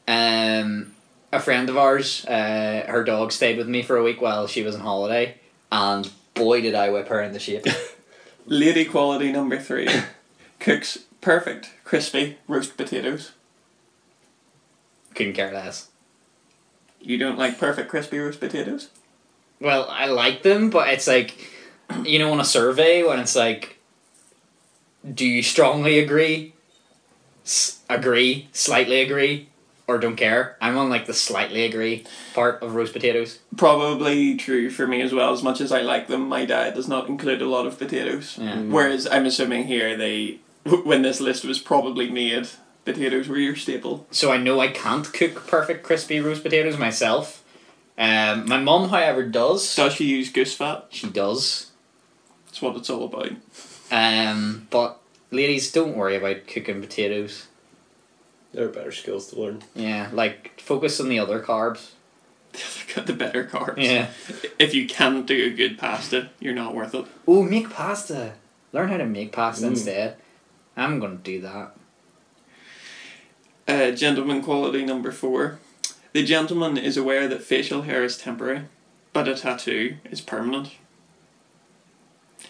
Um, 0.08 0.94
a 1.32 1.40
friend 1.40 1.70
of 1.70 1.78
ours, 1.78 2.26
uh, 2.26 2.86
her 2.88 3.04
dog 3.04 3.32
stayed 3.32 3.58
with 3.58 3.68
me 3.68 3.82
for 3.82 3.98
a 3.98 4.04
week 4.04 4.22
while 4.22 4.48
she 4.48 4.64
was 4.64 4.76
on 4.76 4.82
holiday, 4.82 5.38
and 5.72 6.10
boy 6.34 6.62
did 6.62 6.76
I 6.76 6.90
whip 6.90 7.08
her 7.08 7.22
in 7.22 7.34
the 7.34 7.40
shape. 7.40 7.66
Lady 8.46 8.86
quality 8.86 9.32
number 9.32 9.60
three 9.60 9.88
cooks 10.60 11.00
perfect 11.22 11.72
crispy 11.84 12.38
roast 12.48 12.78
potatoes. 12.78 13.32
Couldn't 15.16 15.34
care 15.34 15.52
less. 15.54 15.90
You 17.02 17.18
don't 17.18 17.38
like 17.38 17.58
perfect 17.60 17.90
crispy 17.90 18.20
roast 18.20 18.40
potatoes? 18.40 18.90
Well, 19.62 19.88
I 19.90 20.06
like 20.08 20.44
them, 20.44 20.70
but 20.70 20.90
it's 20.90 21.08
like, 21.08 21.36
you 22.04 22.20
know, 22.20 22.32
on 22.32 22.40
a 22.40 22.46
survey 22.46 23.04
when 23.04 23.20
it's 23.20 23.36
like, 23.36 23.78
do 25.14 25.26
you 25.26 25.42
strongly 25.42 26.00
agree, 26.00 26.54
S- 27.46 27.80
agree, 27.90 28.48
slightly 28.54 29.02
agree, 29.02 29.50
or 29.88 29.98
don't 29.98 30.16
care? 30.16 30.56
I'm 30.62 30.78
on 30.78 30.90
like 30.90 31.08
the 31.08 31.14
slightly 31.14 31.64
agree 31.66 32.06
part 32.34 32.62
of 32.62 32.76
roast 32.76 32.94
potatoes. 32.94 33.40
Probably 33.58 34.36
true 34.38 34.70
for 34.70 34.88
me 34.88 35.02
as 35.02 35.14
well. 35.14 35.34
As 35.34 35.44
much 35.44 35.60
as 35.62 35.72
I 35.72 35.82
like 35.82 36.08
them, 36.08 36.28
my 36.30 36.46
diet 36.46 36.76
does 36.76 36.88
not 36.88 37.08
include 37.10 37.42
a 37.42 37.50
lot 37.50 37.66
of 37.66 37.78
potatoes. 37.80 38.38
Yeah. 38.40 38.56
Mm. 38.56 38.70
Whereas 38.70 39.08
I'm 39.08 39.26
assuming 39.26 39.66
here 39.68 39.98
they, 39.98 40.40
when 40.84 41.02
this 41.02 41.20
list 41.22 41.46
was 41.46 41.60
probably 41.60 42.10
made, 42.10 42.48
potatoes 42.86 43.28
were 43.28 43.38
your 43.38 43.56
staple. 43.56 44.08
So 44.12 44.32
I 44.32 44.38
know 44.38 44.60
I 44.60 44.68
can't 44.70 45.12
cook 45.14 45.48
perfect 45.48 45.84
crispy 45.84 46.20
roast 46.20 46.44
potatoes 46.44 46.78
myself. 46.78 47.44
Um, 47.98 48.48
my 48.48 48.58
mum, 48.60 48.90
however, 48.90 49.24
does. 49.24 49.76
Does 49.76 49.94
she 49.94 50.06
use 50.06 50.32
goose 50.32 50.54
fat? 50.56 50.88
She 50.90 51.08
does. 51.10 51.72
That's 52.46 52.62
what 52.62 52.76
it's 52.78 52.90
all 52.90 53.06
about. 53.06 53.32
Um, 53.92 54.68
but 54.70 55.00
ladies, 55.32 55.72
don't 55.72 55.98
worry 55.98 56.16
about 56.16 56.48
cooking 56.48 56.80
potatoes. 56.82 57.48
There 58.54 58.66
are 58.66 58.70
better 58.70 58.92
skills 58.92 59.28
to 59.28 59.40
learn. 59.42 59.62
Yeah, 59.76 60.10
like 60.14 60.60
focus 60.62 61.00
on 61.00 61.10
the 61.10 61.20
other 61.20 61.42
carbs. 61.42 61.90
Got 62.96 63.06
the 63.06 63.14
better 63.14 63.44
carbs. 63.44 63.84
Yeah. 63.84 64.08
If 64.58 64.74
you 64.74 64.88
can't 64.88 65.28
do 65.28 65.46
a 65.46 65.50
good 65.56 65.78
pasta, 65.78 66.30
you're 66.40 66.56
not 66.56 66.74
worth 66.74 66.96
it. 66.96 67.06
Oh, 67.28 67.44
make 67.44 67.70
pasta. 67.70 68.34
Learn 68.74 68.90
how 68.90 68.98
to 68.98 69.06
make 69.06 69.32
pasta 69.32 69.66
Mm. 69.66 69.70
instead. 69.70 70.18
I'm 70.80 71.00
gonna 71.00 71.16
do 71.16 71.42
that. 71.42 71.76
Uh, 73.68 73.92
gentleman 73.92 74.42
quality 74.42 74.84
number 74.84 75.12
four. 75.12 75.60
The 76.14 76.24
gentleman 76.24 76.78
is 76.78 76.98
aware 76.98 77.28
that 77.28 77.44
facial 77.44 77.84
hair 77.84 78.04
is 78.04 78.18
temporary, 78.18 78.64
but 79.14 79.28
a 79.28 79.36
tattoo 79.36 79.98
is 80.10 80.22
permanent. 80.22 80.72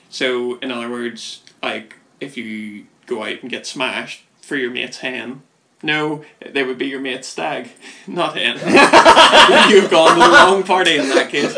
So, 0.09 0.57
in 0.59 0.71
other 0.71 0.89
words, 0.89 1.43
like 1.61 1.95
if 2.19 2.37
you 2.37 2.85
go 3.05 3.23
out 3.23 3.41
and 3.41 3.49
get 3.49 3.65
smashed 3.65 4.23
for 4.41 4.55
your 4.55 4.71
mate's 4.71 4.97
hen, 4.99 5.41
no, 5.81 6.23
they 6.45 6.63
would 6.63 6.77
be 6.77 6.87
your 6.87 6.99
mate's 6.99 7.27
stag, 7.27 7.69
not 8.07 8.37
hen. 8.37 8.57
You've 9.69 9.91
gone 9.91 10.15
to 10.15 10.23
the 10.23 10.31
wrong 10.31 10.63
party 10.63 10.97
in 10.97 11.09
that 11.09 11.29
case. 11.29 11.53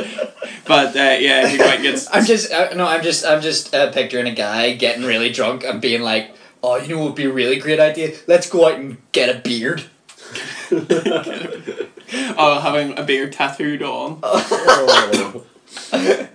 But 0.65 0.95
uh, 0.95 1.17
yeah, 1.19 1.45
if 1.45 1.53
you 1.53 1.57
go 1.57 1.65
out 1.65 1.75
and 1.75 1.83
get 1.83 2.07
I'm 2.11 2.25
just 2.25 2.51
uh, 2.51 2.73
no. 2.75 2.85
I'm 2.87 3.03
just 3.03 3.25
I'm 3.25 3.41
just 3.41 3.73
uh, 3.73 3.91
picturing 3.91 4.27
a 4.27 4.35
guy 4.35 4.73
getting 4.73 5.03
really 5.03 5.31
drunk 5.31 5.63
and 5.63 5.81
being 5.81 6.01
like, 6.01 6.35
"Oh, 6.63 6.77
you 6.77 6.89
know 6.89 6.99
what 6.99 7.05
would 7.07 7.15
be 7.15 7.25
a 7.25 7.31
really 7.31 7.57
great 7.57 7.79
idea? 7.79 8.15
Let's 8.27 8.49
go 8.49 8.67
out 8.67 8.79
and 8.79 8.97
get 9.11 9.29
a 9.35 9.39
beard." 9.39 9.83
oh, 12.37 12.59
having 12.61 12.97
a 12.97 13.03
beard 13.03 13.33
tattooed 13.33 13.81
on. 13.83 14.19
oh, 14.23 15.45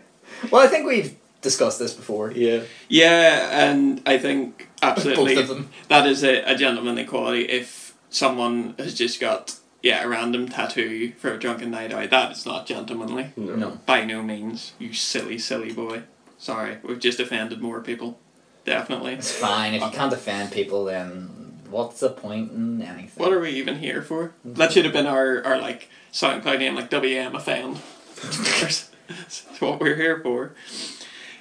Well, 0.51 0.63
I 0.63 0.69
think 0.69 0.87
we've 0.87 1.17
discussed 1.41 1.79
this 1.79 1.95
before. 1.95 2.31
yeah. 2.33 2.63
Yeah, 2.89 3.71
and 3.71 4.03
I 4.07 4.19
think 4.19 4.69
absolutely 4.83 5.35
Both 5.35 5.45
of 5.51 5.57
them. 5.57 5.71
that 5.89 6.07
is 6.07 6.23
a, 6.23 6.43
a 6.43 6.55
gentlemanly 6.55 7.05
quality. 7.05 7.43
If 7.43 7.95
someone 8.11 8.75
has 8.79 8.95
just 8.95 9.19
got 9.21 9.57
yeah 9.83 10.05
a 10.05 10.09
random 10.09 10.49
tattoo 10.49 11.13
for 11.19 11.33
a 11.33 11.39
drunken 11.39 11.71
night 11.71 11.93
out, 11.93 12.11
that 12.11 12.33
is 12.33 12.45
not 12.47 12.67
gentlemanly. 12.67 13.33
No. 13.37 13.55
No. 13.57 13.71
By 13.87 14.05
no 14.05 14.23
means, 14.23 14.73
you 14.79 14.93
silly 14.93 15.39
silly 15.39 15.73
boy. 15.73 16.03
Sorry, 16.39 16.77
we've 16.83 17.01
just 17.01 17.19
offended 17.19 17.63
more 17.63 17.81
people. 17.81 18.19
Definitely. 18.67 19.15
It's 19.15 19.31
fine 19.31 19.75
if 19.75 19.83
you 19.83 19.91
can't 19.91 20.13
offend 20.13 20.51
people. 20.51 20.85
Then 20.85 21.61
what's 21.71 22.01
the 22.01 22.11
point 22.11 22.51
in 22.51 22.83
anything? 22.83 23.11
What 23.15 23.33
are 23.33 23.41
we 23.41 23.51
even 23.51 23.79
here 23.79 24.03
for? 24.03 24.33
That 24.45 24.73
should 24.73 24.85
have 24.85 24.93
been 24.93 25.07
our, 25.07 25.43
our 25.45 25.59
like 25.59 25.89
SoundCloud 26.13 26.59
name, 26.59 26.75
like 26.75 26.91
WM 26.91 27.37
offend. 27.37 27.81
That's 28.17 28.91
what 29.61 29.81
we're 29.81 29.95
here 29.95 30.21
for. 30.21 30.55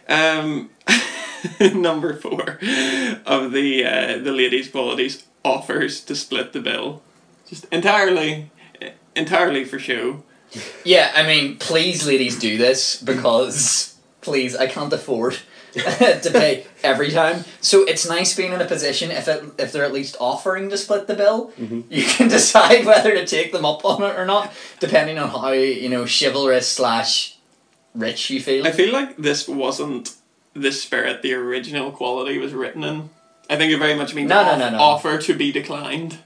Um, 0.08 0.70
number 1.74 2.16
four 2.16 2.60
of 3.26 3.52
the 3.52 3.84
uh, 3.84 4.18
the 4.20 4.32
ladies' 4.32 4.70
qualities 4.70 5.26
offers 5.44 6.02
to 6.02 6.16
split 6.16 6.54
the 6.54 6.60
bill, 6.60 7.02
just 7.48 7.66
entirely, 7.72 8.52
entirely 9.16 9.66
for 9.66 9.80
show. 9.80 10.24
Yeah, 10.84 11.12
I 11.16 11.26
mean, 11.26 11.58
please, 11.58 12.06
ladies, 12.06 12.38
do 12.38 12.58
this 12.60 13.02
because 13.02 13.96
please, 14.22 14.56
I 14.56 14.68
can't 14.68 14.94
afford 14.94 15.40
to 16.22 16.30
pay 16.32 16.66
every 16.84 17.12
time. 17.12 17.44
So 17.62 17.84
it's 17.84 18.08
nice 18.08 18.36
being 18.36 18.54
in 18.54 18.62
a 18.62 18.66
position 18.66 19.12
if 19.12 19.28
it, 19.28 19.44
if 19.58 19.72
they're 19.72 19.84
at 19.86 19.94
least 19.94 20.16
offering 20.20 20.70
to 20.70 20.78
split 20.78 21.08
the 21.08 21.16
bill, 21.16 21.52
you 21.58 22.04
can 22.06 22.28
decide 22.30 22.86
whether 22.86 23.14
to 23.14 23.26
take 23.26 23.52
them 23.52 23.66
up 23.66 23.84
on 23.86 24.02
it 24.04 24.18
or 24.18 24.26
not, 24.26 24.54
depending 24.80 25.18
on 25.20 25.30
how 25.30 25.52
you 25.52 25.90
know 25.90 26.06
chivalrous 26.06 26.68
slash 26.68 27.38
rich 27.94 28.30
you 28.30 28.42
feel. 28.42 28.66
I 28.66 28.72
feel 28.72 28.94
like 28.94 29.18
this 29.18 29.48
wasn't 29.48 30.16
the 30.54 30.72
spirit 30.72 31.22
the 31.22 31.34
original 31.34 31.92
quality 31.92 32.38
was 32.38 32.54
written 32.54 32.84
in. 32.84 33.10
I 33.50 33.58
think 33.58 33.72
it 33.72 33.78
very 33.78 33.94
much 33.96 34.16
means 34.16 34.30
No, 34.30 34.44
no, 34.44 34.58
no, 34.58 34.70
no. 34.72 34.78
offer 34.80 35.18
to 35.20 35.34
be 35.36 35.52
declined. 35.52 36.18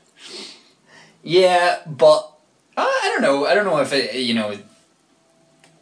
Yeah, 1.24 1.80
but 1.86 2.32
uh, 2.78 2.82
I 2.82 3.10
don't 3.12 3.22
know. 3.22 3.46
I 3.46 3.54
don't 3.56 3.66
know 3.66 3.80
if 3.80 3.92
it. 3.92 4.16
You 4.16 4.36
know, 4.36 4.58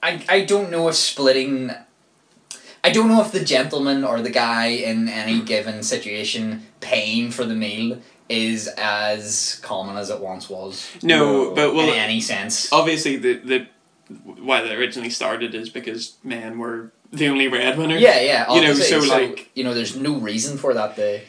I 0.02 0.24
I 0.30 0.46
don't 0.46 0.72
know 0.72 0.88
if 0.88 0.96
splitting. 0.96 1.72
I 2.88 2.92
don't 2.92 3.10
know 3.10 3.22
if 3.22 3.32
the 3.34 3.44
gentleman 3.44 4.04
or 4.04 4.22
the 4.22 4.30
guy 4.30 4.68
in 4.68 5.10
any 5.10 5.40
hmm. 5.40 5.46
given 5.46 5.84
situation 5.84 6.66
paying 6.80 7.32
for 7.32 7.44
the 7.44 7.54
meal 7.54 8.00
is 8.30 8.68
as 8.78 9.60
common 9.62 9.98
as 9.98 10.10
it 10.10 10.20
once 10.20 10.50
was 10.50 10.90
No, 11.04 11.54
but 11.54 11.74
well, 11.74 11.90
in 11.90 11.96
any 11.96 12.22
sense. 12.22 12.72
obviously 12.72 13.18
the 13.18 13.34
the 13.52 13.68
why 14.48 14.62
they 14.62 14.74
originally 14.74 15.10
started 15.10 15.54
is 15.54 15.70
because 15.70 16.18
men 16.24 16.58
were 16.60 16.94
the 17.12 17.28
only 17.28 17.48
breadwinners. 17.48 18.02
Yeah, 18.02 18.20
yeah. 18.22 18.54
You 18.54 18.62
know, 18.62 18.72
obviously. 18.72 19.02
so, 19.02 19.16
like- 19.16 19.50
you 19.54 19.64
know, 19.66 19.74
there's 19.74 19.96
no 19.96 20.16
reason 20.18 20.58
for 20.58 20.74
that 20.74 20.96
to 20.96 21.20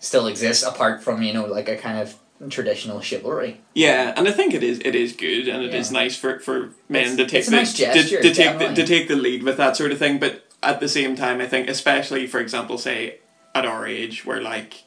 still 0.00 0.26
exist 0.26 0.64
apart 0.64 1.02
from 1.02 1.22
you 1.22 1.32
know 1.32 1.46
like 1.46 1.68
a 1.68 1.76
kind 1.76 1.98
of 1.98 2.16
traditional 2.50 3.00
chivalry. 3.00 3.60
Yeah, 3.74 4.14
and 4.16 4.28
I 4.28 4.32
think 4.32 4.54
it 4.54 4.62
is 4.62 4.80
it 4.84 4.94
is 4.94 5.12
good 5.12 5.48
and 5.48 5.62
it 5.62 5.74
is 5.74 5.92
Yeah. 5.92 6.00
nice 6.00 6.16
for, 6.16 6.40
for 6.40 6.70
men 6.88 7.02
It's- 7.02 7.16
to 7.16 7.26
take 7.26 7.44
the 7.46 7.50
nice 7.52 7.74
gesture, 7.74 8.20
to, 8.20 8.28
to 8.28 8.34
take 8.34 8.58
the, 8.58 8.74
to 8.74 8.86
take 8.86 9.08
the 9.08 9.16
lead 9.16 9.42
with 9.44 9.56
that 9.56 9.76
sort 9.76 9.92
of 9.92 9.98
thing. 9.98 10.18
But 10.18 10.47
at 10.62 10.80
the 10.80 10.88
same 10.88 11.16
time, 11.16 11.40
I 11.40 11.46
think 11.46 11.68
especially 11.68 12.26
for 12.26 12.40
example, 12.40 12.78
say 12.78 13.18
at 13.54 13.64
our 13.64 13.86
age, 13.86 14.24
where 14.24 14.40
like 14.40 14.84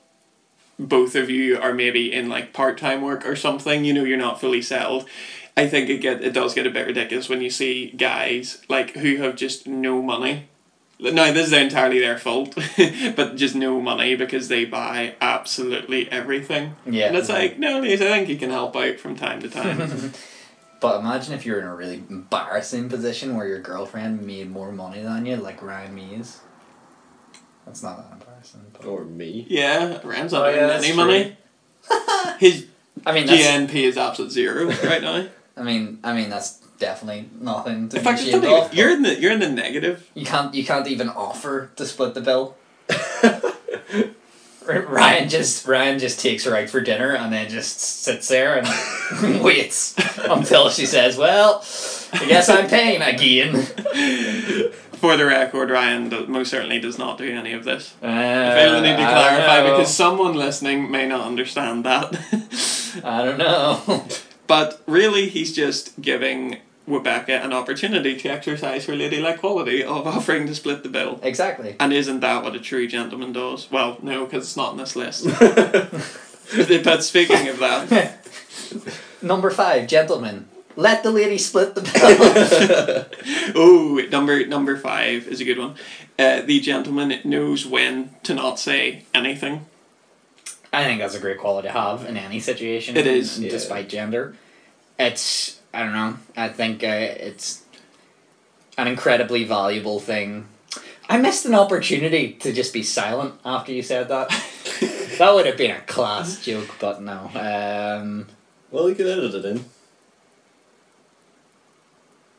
both 0.80 1.16
of 1.16 1.30
you 1.30 1.60
are 1.60 1.74
maybe 1.74 2.12
in 2.12 2.30
like 2.30 2.54
part 2.54 2.78
time 2.78 3.01
work 3.01 3.25
or 3.25 3.36
something, 3.36 3.86
you 3.86 3.94
know, 3.94 4.04
you're 4.04 4.18
not 4.18 4.40
fully 4.40 4.62
settled. 4.62 5.08
I 5.56 5.68
think 5.68 5.90
it 5.90 5.98
get 5.98 6.24
it 6.24 6.34
does 6.34 6.54
get 6.54 6.68
a 6.68 6.72
bit 6.72 6.88
ridiculous 6.88 7.30
when 7.30 7.42
you 7.42 7.50
see 7.50 7.92
guys 7.92 8.62
like 8.70 8.92
who 8.96 9.18
have 9.18 9.36
just 9.36 9.68
no 9.68 10.01
money. 10.01 10.48
Now 11.00 11.32
this 11.32 11.48
is 11.48 11.54
entirely 11.54 12.00
their 12.00 12.18
fault, 12.18 12.56
but 13.16 13.36
just 13.36 13.56
no 13.56 13.82
money 13.82 14.16
because 14.16 14.50
they 14.50 14.66
buy 14.66 15.16
absolutely 15.20 16.10
everything. 16.12 16.75
Yeah. 16.86 17.08
And 17.08 17.18
it's 17.18 17.30
like, 17.30 17.58
no, 17.58 17.80
Liz, 17.80 18.01
I 18.01 18.06
think 18.06 18.30
you 18.30 18.38
can 18.38 18.51
help 18.51 18.75
out 18.75 18.98
from 18.98 19.16
time 19.16 19.42
to 19.42 19.50
time. 19.50 20.13
But 20.82 21.00
imagine 21.00 21.34
if 21.36 21.46
you're 21.46 21.60
in 21.60 21.68
a 21.68 21.76
really 21.76 22.04
embarrassing 22.10 22.90
position 22.90 23.38
where 23.38 23.48
your 23.48 23.60
girlfriend 23.60 24.26
made 24.26 24.50
more 24.50 24.72
money 24.72 25.02
than 25.02 25.26
you, 25.28 25.38
like 25.38 25.62
Ryan 25.62 25.94
Mees. 25.94 26.42
That's 27.66 27.84
not 27.84 27.98
that 27.98 28.12
embarrassing. 28.20 28.66
But... 28.74 28.86
Or 28.86 29.06
me. 29.06 29.46
yeah, 29.48 30.00
Rand's 30.04 30.34
Oh, 30.34 30.40
not 30.42 30.56
yeah, 30.56 30.72
any 30.72 30.88
true. 30.88 30.96
money. 30.96 31.38
His 32.40 32.66
I 33.06 33.14
mean, 33.14 33.28
that's, 33.28 33.42
GNP 33.42 33.74
is 33.76 33.98
absolute 33.98 34.32
zero 34.32 34.66
right 34.84 35.02
now. 35.02 35.28
I 35.56 35.64
mean, 35.64 36.00
I 36.04 36.14
mean 36.14 36.30
that's 36.30 36.58
definitely 36.80 37.30
nothing 37.40 37.88
to 37.90 37.98
In 37.98 38.04
fact, 38.04 38.20
it's 38.20 38.30
ashamed 38.30 38.44
not 38.44 38.66
even, 38.66 38.78
you're 38.78 38.90
in 38.90 39.02
the 39.04 39.20
you're 39.20 39.32
in 39.32 39.40
the 39.40 39.50
negative. 39.50 40.10
You 40.16 40.26
can't 40.26 40.54
you 40.54 40.66
can't 40.66 40.88
even 40.88 41.10
offer 41.10 41.70
to 41.76 41.86
split 41.86 42.16
the 42.16 42.22
bill. 42.22 42.56
Ryan 44.68 45.27
just 45.30 45.68
Ryan 45.68 45.98
just 46.00 46.20
takes 46.20 46.46
her 46.46 46.56
out 46.56 46.70
for 46.70 46.82
dinner 46.82 47.15
and 47.15 47.34
then 47.34 47.50
just 47.50 47.80
sits 47.80 48.27
there 48.27 48.62
and 48.62 49.44
waits 49.44 49.96
until 50.20 50.70
she 50.70 50.86
says, 50.86 51.18
"Well, 51.18 51.63
I 52.13 52.25
guess 52.27 52.50
I'm 52.50 52.68
paying 52.68 53.01
again." 53.01 53.63
For 55.01 55.18
the 55.18 55.25
record, 55.25 55.72
Ryan 55.72 56.32
most 56.32 56.51
certainly 56.51 56.80
does 56.80 57.00
not 57.00 57.18
do 57.18 57.27
any 57.27 57.53
of 57.53 57.63
this. 57.63 57.96
Uh, 58.03 58.06
I 58.06 58.62
feel 58.62 58.74
the 58.74 58.82
need 58.82 58.98
to 58.98 58.98
clarify 58.98 59.63
because 59.63 59.91
someone 59.91 60.36
listening 60.36 60.91
may 60.91 61.08
not 61.08 61.25
understand 61.25 61.86
that. 61.86 62.15
I 63.03 63.25
don't 63.25 63.39
know. 63.39 64.06
but 64.46 64.80
really, 64.86 65.27
he's 65.27 65.56
just 65.56 66.00
giving 66.01 66.60
Rebecca 66.91 67.33
an 67.33 67.53
opportunity 67.53 68.17
to 68.17 68.29
exercise 68.29 68.86
her 68.86 68.95
ladylike 68.95 69.39
quality 69.39 69.83
of 69.83 70.05
offering 70.07 70.48
to 70.48 70.55
split 70.55 70.83
the 70.83 70.89
bill. 70.89 71.19
exactly. 71.24 71.75
And 71.79 71.93
isn't 71.93 72.19
that 72.19 72.43
what 72.43 72.55
a 72.55 72.60
true 72.60 72.88
gentleman 72.88 73.33
does? 73.33 73.71
Well, 73.71 73.98
no, 74.01 74.25
because 74.25 74.43
it's 74.45 74.57
not 74.57 74.74
in 74.74 74.77
this 74.77 74.95
list. 74.95 75.25
but 76.83 77.03
speaking 77.03 77.48
of 77.48 77.60
that, 77.60 78.21
Number 79.21 79.50
five, 79.51 79.88
gentlemen. 79.88 80.48
Let 80.75 81.03
the 81.03 81.12
lady 81.12 81.38
split 81.38 81.75
the 81.75 81.81
bill. 81.81 83.53
oh, 83.55 84.01
number 84.10 84.45
number 84.48 84.77
five 84.77 85.27
is 85.27 85.41
a 85.41 85.45
good 85.45 85.60
one. 85.60 85.75
Uh, 86.17 86.41
the 86.41 86.60
gentleman 86.62 87.19
knows 87.25 87.65
when 87.65 88.15
to 88.24 88.33
not 88.33 88.57
say 88.57 89.03
anything. 89.13 89.65
I 90.74 90.86
think 90.86 91.01
that's 91.01 91.13
a 91.15 91.19
great 91.19 91.39
quality 91.39 91.67
to 91.67 91.74
have 91.74 92.05
in 92.05 92.15
any 92.15 92.39
situation. 92.39 92.95
It 92.95 93.05
is, 93.05 93.39
yeah. 93.39 93.50
despite 93.50 93.89
gender. 93.89 94.36
It's 94.98 95.60
I 95.74 95.84
don't 95.84 95.94
know. 95.94 96.18
I 96.36 96.50
think 96.50 96.84
uh, 96.84 96.88
it's 96.88 97.63
an 98.78 98.88
incredibly 98.88 99.44
valuable 99.44 100.00
thing. 100.00 100.48
I 101.10 101.18
missed 101.18 101.46
an 101.46 101.56
opportunity 101.56 102.34
to 102.34 102.54
just 102.54 102.74
be 102.74 102.84
silent 102.84 103.36
after 103.46 103.72
you 103.72 103.84
said 103.84 104.08
that. 104.10 104.30
that 105.18 105.34
would 105.34 105.46
have 105.46 105.58
been 105.58 105.72
a 105.72 105.82
class 105.82 106.44
joke, 106.44 106.70
but 106.80 107.01
no. 107.01 107.30
Um, 107.34 108.28
Well, 108.70 108.90
you 108.90 108.96
can 108.96 109.08
edit 109.08 109.34
it 109.36 109.46
in. 109.46 109.66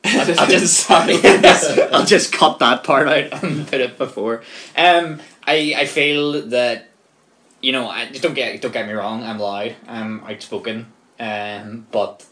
I'll, 0.04 0.40
I'll 0.40 0.46
just 0.48 0.74
Sorry. 0.86 1.18
I'll 1.92 2.04
just 2.06 2.32
cut 2.32 2.58
that 2.58 2.84
part 2.84 3.08
out 3.08 3.42
and 3.42 3.66
put 3.66 3.80
it 3.80 3.98
before. 3.98 4.42
Um, 4.76 5.20
I 5.46 5.74
I 5.76 5.86
feel 5.86 6.42
that, 6.48 6.88
you 7.60 7.72
know, 7.72 7.88
I 7.88 8.10
don't 8.10 8.34
get 8.34 8.60
don't 8.60 8.72
get 8.72 8.86
me 8.86 8.92
wrong. 8.94 9.22
I'm 9.22 9.38
loud. 9.38 9.76
I'm 9.86 10.24
outspoken. 10.24 10.86
Um, 11.20 11.86
but 11.92 12.24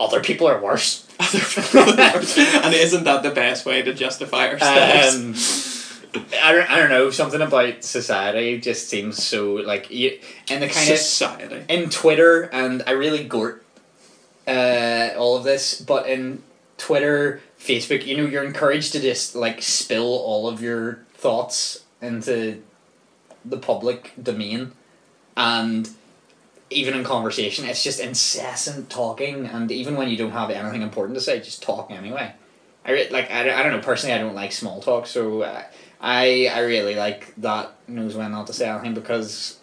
other 0.00 0.20
people 0.20 0.46
are 0.46 0.60
worse. 0.60 1.06
and 1.20 2.74
isn't 2.74 3.04
that 3.04 3.22
the 3.22 3.30
best 3.30 3.64
way 3.64 3.82
to 3.82 3.94
justify 3.94 4.48
ourselves? 4.48 5.16
Um, 5.16 5.34
I 6.42 6.52
don't, 6.52 6.70
I 6.70 6.78
don't 6.78 6.90
know 6.90 7.10
something 7.10 7.40
about 7.40 7.82
society 7.82 8.60
just 8.60 8.88
seems 8.88 9.22
so 9.22 9.54
like 9.54 9.90
you 9.90 10.18
and 10.48 10.62
the 10.62 10.68
kind 10.68 10.90
of 10.90 10.98
Society. 10.98 11.64
in 11.68 11.90
Twitter, 11.90 12.42
and 12.42 12.82
I 12.86 12.92
really 12.92 13.24
gort 13.24 13.64
uh, 14.46 15.10
all 15.16 15.36
of 15.36 15.44
this, 15.44 15.80
but 15.80 16.06
in 16.08 16.42
Twitter, 16.78 17.40
Facebook, 17.58 18.06
you 18.06 18.16
know, 18.16 18.26
you're 18.26 18.44
encouraged 18.44 18.92
to 18.92 19.00
just 19.00 19.34
like 19.34 19.62
spill 19.62 20.18
all 20.18 20.48
of 20.48 20.62
your 20.62 21.00
thoughts 21.14 21.84
into 22.00 22.62
the 23.44 23.56
public 23.56 24.12
domain, 24.20 24.72
and 25.36 25.90
even 26.74 26.94
in 26.94 27.04
conversation, 27.04 27.64
it's 27.64 27.82
just 27.82 28.00
incessant 28.00 28.90
talking, 28.90 29.46
and 29.46 29.70
even 29.70 29.96
when 29.96 30.08
you 30.08 30.16
don't 30.16 30.32
have 30.32 30.50
anything 30.50 30.82
important 30.82 31.16
to 31.16 31.20
say, 31.20 31.40
just 31.40 31.62
talk 31.62 31.90
anyway. 31.90 32.32
I 32.84 32.92
re- 32.92 33.08
like 33.10 33.30
I, 33.30 33.58
I 33.58 33.62
don't 33.62 33.72
know 33.72 33.80
personally 33.80 34.14
I 34.14 34.18
don't 34.18 34.34
like 34.34 34.52
small 34.52 34.80
talk 34.80 35.06
so 35.06 35.42
uh, 35.42 35.62
I 36.00 36.50
I 36.52 36.60
really 36.60 36.94
like 36.94 37.34
that 37.36 37.72
knows 37.88 38.14
when 38.14 38.30
not 38.30 38.46
to 38.48 38.52
say 38.52 38.68
anything 38.68 38.94
because 38.94 39.58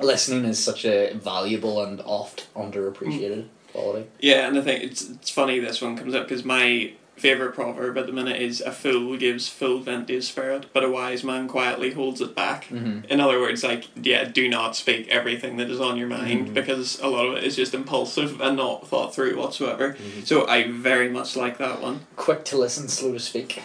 listening 0.00 0.44
is 0.44 0.62
such 0.62 0.84
a 0.84 1.12
valuable 1.14 1.82
and 1.82 2.00
oft 2.00 2.48
underappreciated 2.54 3.48
quality. 3.72 4.06
Yeah, 4.20 4.48
and 4.48 4.58
I 4.58 4.62
think 4.62 4.84
it's 4.84 5.08
it's 5.08 5.30
funny 5.30 5.58
this 5.58 5.82
one 5.82 5.96
comes 5.96 6.14
up 6.14 6.28
because 6.28 6.44
my 6.44 6.92
favorite 7.22 7.54
proverb 7.54 7.96
at 7.96 8.06
the 8.06 8.12
minute 8.12 8.40
is 8.42 8.60
a 8.60 8.72
fool 8.72 9.16
gives 9.16 9.48
full 9.48 9.78
vent 9.78 10.08
to 10.08 10.14
his 10.14 10.26
spirit, 10.26 10.66
but 10.72 10.82
a 10.82 10.88
wise 10.90 11.22
man 11.22 11.46
quietly 11.46 11.92
holds 11.92 12.20
it 12.20 12.34
back. 12.34 12.66
Mhm. 12.68 13.04
In 13.06 13.20
other 13.20 13.38
words, 13.38 13.62
like 13.62 13.84
yeah, 13.94 14.24
do 14.24 14.48
not 14.48 14.74
speak 14.74 15.06
everything 15.08 15.56
that 15.58 15.70
is 15.70 15.80
on 15.80 15.96
your 15.96 16.08
mind 16.08 16.48
Mhm. 16.48 16.54
because 16.54 16.98
a 17.00 17.06
lot 17.06 17.26
of 17.26 17.36
it 17.36 17.44
is 17.44 17.54
just 17.54 17.74
impulsive 17.74 18.40
and 18.40 18.56
not 18.56 18.88
thought 18.88 19.14
through 19.14 19.36
whatsoever. 19.36 19.96
Mhm. 19.96 20.26
So 20.26 20.48
I 20.48 20.64
very 20.68 21.08
much 21.08 21.36
like 21.36 21.58
that 21.58 21.80
one. 21.80 22.00
Quick 22.16 22.44
to 22.46 22.58
listen, 22.58 22.88
slow 22.88 23.12
to 23.12 23.20
speak, 23.20 23.62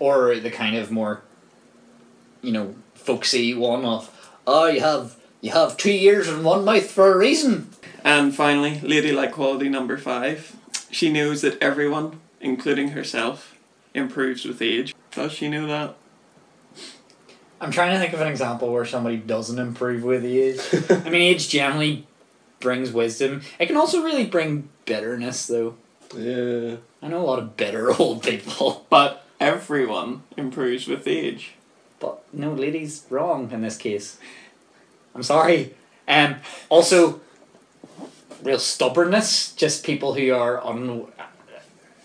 or 0.00 0.34
the 0.36 0.50
kind 0.50 0.74
of 0.76 0.90
more, 0.90 1.22
you 2.42 2.50
know, 2.50 2.74
folksy 2.94 3.54
one 3.54 3.84
of 3.84 4.10
oh 4.48 4.66
you 4.66 4.80
have 4.80 5.14
you 5.40 5.52
have 5.52 5.76
two 5.76 5.90
ears 5.92 6.26
and 6.28 6.42
one 6.44 6.64
mouth 6.64 6.90
for 6.90 7.12
a 7.12 7.16
reason. 7.16 7.68
And 8.04 8.34
finally, 8.34 8.80
ladylike 8.82 9.30
quality 9.32 9.68
number 9.68 9.96
five. 9.96 10.56
She 10.90 11.08
knows 11.12 11.42
that 11.42 11.56
everyone, 11.62 12.18
including 12.40 12.88
herself, 12.88 13.58
improves 13.94 14.44
with 14.44 14.62
age. 14.62 14.94
Does 15.12 15.32
she 15.32 15.48
know 15.48 15.66
that? 15.66 15.96
I'm 17.60 17.70
trying 17.70 17.92
to 17.92 17.98
think 17.98 18.14
of 18.14 18.20
an 18.20 18.28
example 18.28 18.72
where 18.72 18.86
somebody 18.86 19.18
doesn't 19.18 19.58
improve 19.58 20.02
with 20.02 20.24
age. 20.24 20.60
I 20.90 21.10
mean, 21.10 21.22
age 21.22 21.48
generally 21.48 22.06
brings 22.58 22.90
wisdom. 22.90 23.42
It 23.58 23.66
can 23.66 23.76
also 23.76 24.02
really 24.02 24.26
bring 24.26 24.70
bitterness, 24.86 25.46
though. 25.46 25.76
yeah. 26.16 26.76
I 27.02 27.08
know 27.08 27.20
a 27.20 27.26
lot 27.26 27.38
of 27.38 27.56
bitter 27.56 27.92
old 27.98 28.22
people. 28.22 28.86
But 28.88 29.24
everyone 29.38 30.22
improves 30.36 30.86
with 30.86 31.06
age. 31.06 31.52
But 31.98 32.22
no, 32.32 32.52
lady's 32.52 33.04
wrong 33.10 33.50
in 33.50 33.60
this 33.60 33.76
case. 33.76 34.18
I'm 35.14 35.22
sorry. 35.22 35.74
Um, 36.08 36.36
also, 36.70 37.20
real 38.42 38.58
stubbornness. 38.58 39.52
Just 39.52 39.84
people 39.84 40.14
who 40.14 40.32
are 40.32 40.64
un. 40.64 41.06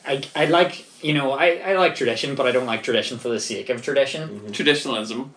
I, 0.08 0.24
I 0.36 0.46
like 0.46 0.86
you 1.04 1.14
know 1.14 1.32
I, 1.32 1.62
I 1.66 1.78
like 1.78 1.96
tradition, 1.96 2.36
but 2.36 2.46
I 2.46 2.52
don't 2.52 2.66
like 2.66 2.84
tradition 2.84 3.18
for 3.18 3.30
the 3.30 3.40
sake 3.40 3.70
of 3.70 3.82
tradition. 3.82 4.52
Traditionalism. 4.52 5.34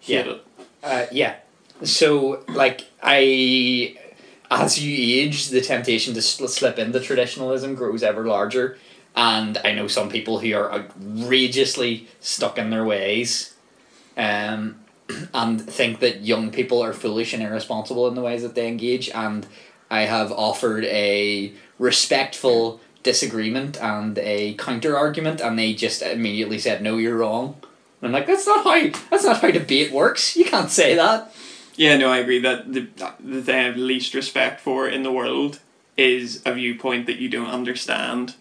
Hate 0.00 0.26
Yeah. 0.26 0.34
Uh, 0.82 1.06
yeah. 1.10 1.36
So 1.82 2.44
like 2.48 2.84
I, 3.02 3.96
as 4.50 4.82
you 4.82 5.22
age, 5.22 5.48
the 5.48 5.60
temptation 5.60 6.14
to 6.14 6.22
sl- 6.22 6.46
slip 6.46 6.78
into 6.78 7.00
traditionalism 7.00 7.74
grows 7.74 8.02
ever 8.02 8.24
larger, 8.24 8.78
and 9.16 9.58
I 9.64 9.72
know 9.72 9.88
some 9.88 10.08
people 10.08 10.38
who 10.38 10.54
are 10.54 10.72
outrageously 10.72 12.08
stuck 12.20 12.58
in 12.58 12.70
their 12.70 12.84
ways, 12.84 13.54
um, 14.16 14.76
and 15.34 15.60
think 15.60 16.00
that 16.00 16.20
young 16.22 16.50
people 16.50 16.82
are 16.82 16.92
foolish 16.92 17.32
and 17.32 17.42
irresponsible 17.42 18.06
in 18.08 18.14
the 18.14 18.22
ways 18.22 18.42
that 18.42 18.54
they 18.54 18.68
engage, 18.68 19.08
and 19.10 19.46
I 19.90 20.02
have 20.02 20.32
offered 20.32 20.84
a 20.84 21.52
respectful 21.78 22.80
disagreement 23.04 23.80
and 23.80 24.18
a 24.18 24.54
counter 24.54 24.96
argument, 24.98 25.40
and 25.40 25.56
they 25.58 25.72
just 25.74 26.02
immediately 26.02 26.58
said, 26.58 26.82
"No, 26.82 26.96
you're 26.96 27.16
wrong." 27.18 27.56
And 28.02 28.08
I'm 28.08 28.12
like, 28.12 28.26
that's 28.26 28.46
not 28.46 28.64
how 28.64 28.90
that's 29.10 29.24
not 29.24 29.40
how 29.40 29.50
debate 29.52 29.92
works. 29.92 30.36
You 30.36 30.44
can't 30.44 30.70
say 30.70 30.94
that. 30.96 31.32
Yeah, 31.76 31.96
no, 31.96 32.10
I 32.10 32.18
agree 32.18 32.40
that 32.40 32.72
the 32.72 32.88
the 33.20 33.42
thing 33.42 33.54
I 33.60 33.62
have 33.68 33.76
least 33.76 34.14
respect 34.14 34.60
for 34.60 34.88
in 34.88 35.02
the 35.04 35.12
world 35.12 35.60
is 35.96 36.42
a 36.44 36.52
viewpoint 36.52 37.06
that 37.06 37.16
you 37.18 37.28
don't 37.28 37.48
understand 37.50 38.34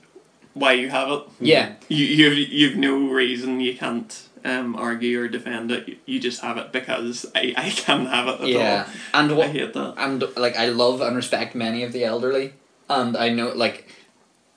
why 0.53 0.73
you 0.73 0.89
have 0.89 1.09
it. 1.09 1.23
Yeah, 1.39 1.73
You 1.87 2.05
you've 2.05 2.37
you've 2.51 2.77
no 2.77 3.07
reason 3.09 3.59
you 3.59 3.75
can't 3.77 4.11
um 4.45 4.75
argue 4.75 5.21
or 5.21 5.27
defend 5.27 5.71
it. 5.71 5.97
You- 6.05 6.19
just 6.19 6.41
have 6.41 6.57
it 6.57 6.71
because 6.71 7.25
I, 7.35 7.53
I 7.57 7.69
can't 7.69 8.07
have 8.09 8.27
it 8.27 8.41
at 8.41 8.47
yeah, 8.47 8.87
and 9.13 9.31
all. 9.31 9.41
I 9.43 9.47
hate 9.47 9.73
that. 9.73 9.93
and 9.97 10.23
like 10.37 10.55
I 10.57 10.67
love 10.69 11.01
and 11.01 11.15
respect 11.15 11.55
many 11.55 11.83
of 11.83 11.91
the 11.91 12.03
elderly, 12.03 12.53
and 12.89 13.15
I 13.17 13.29
know 13.29 13.49
like 13.49 13.87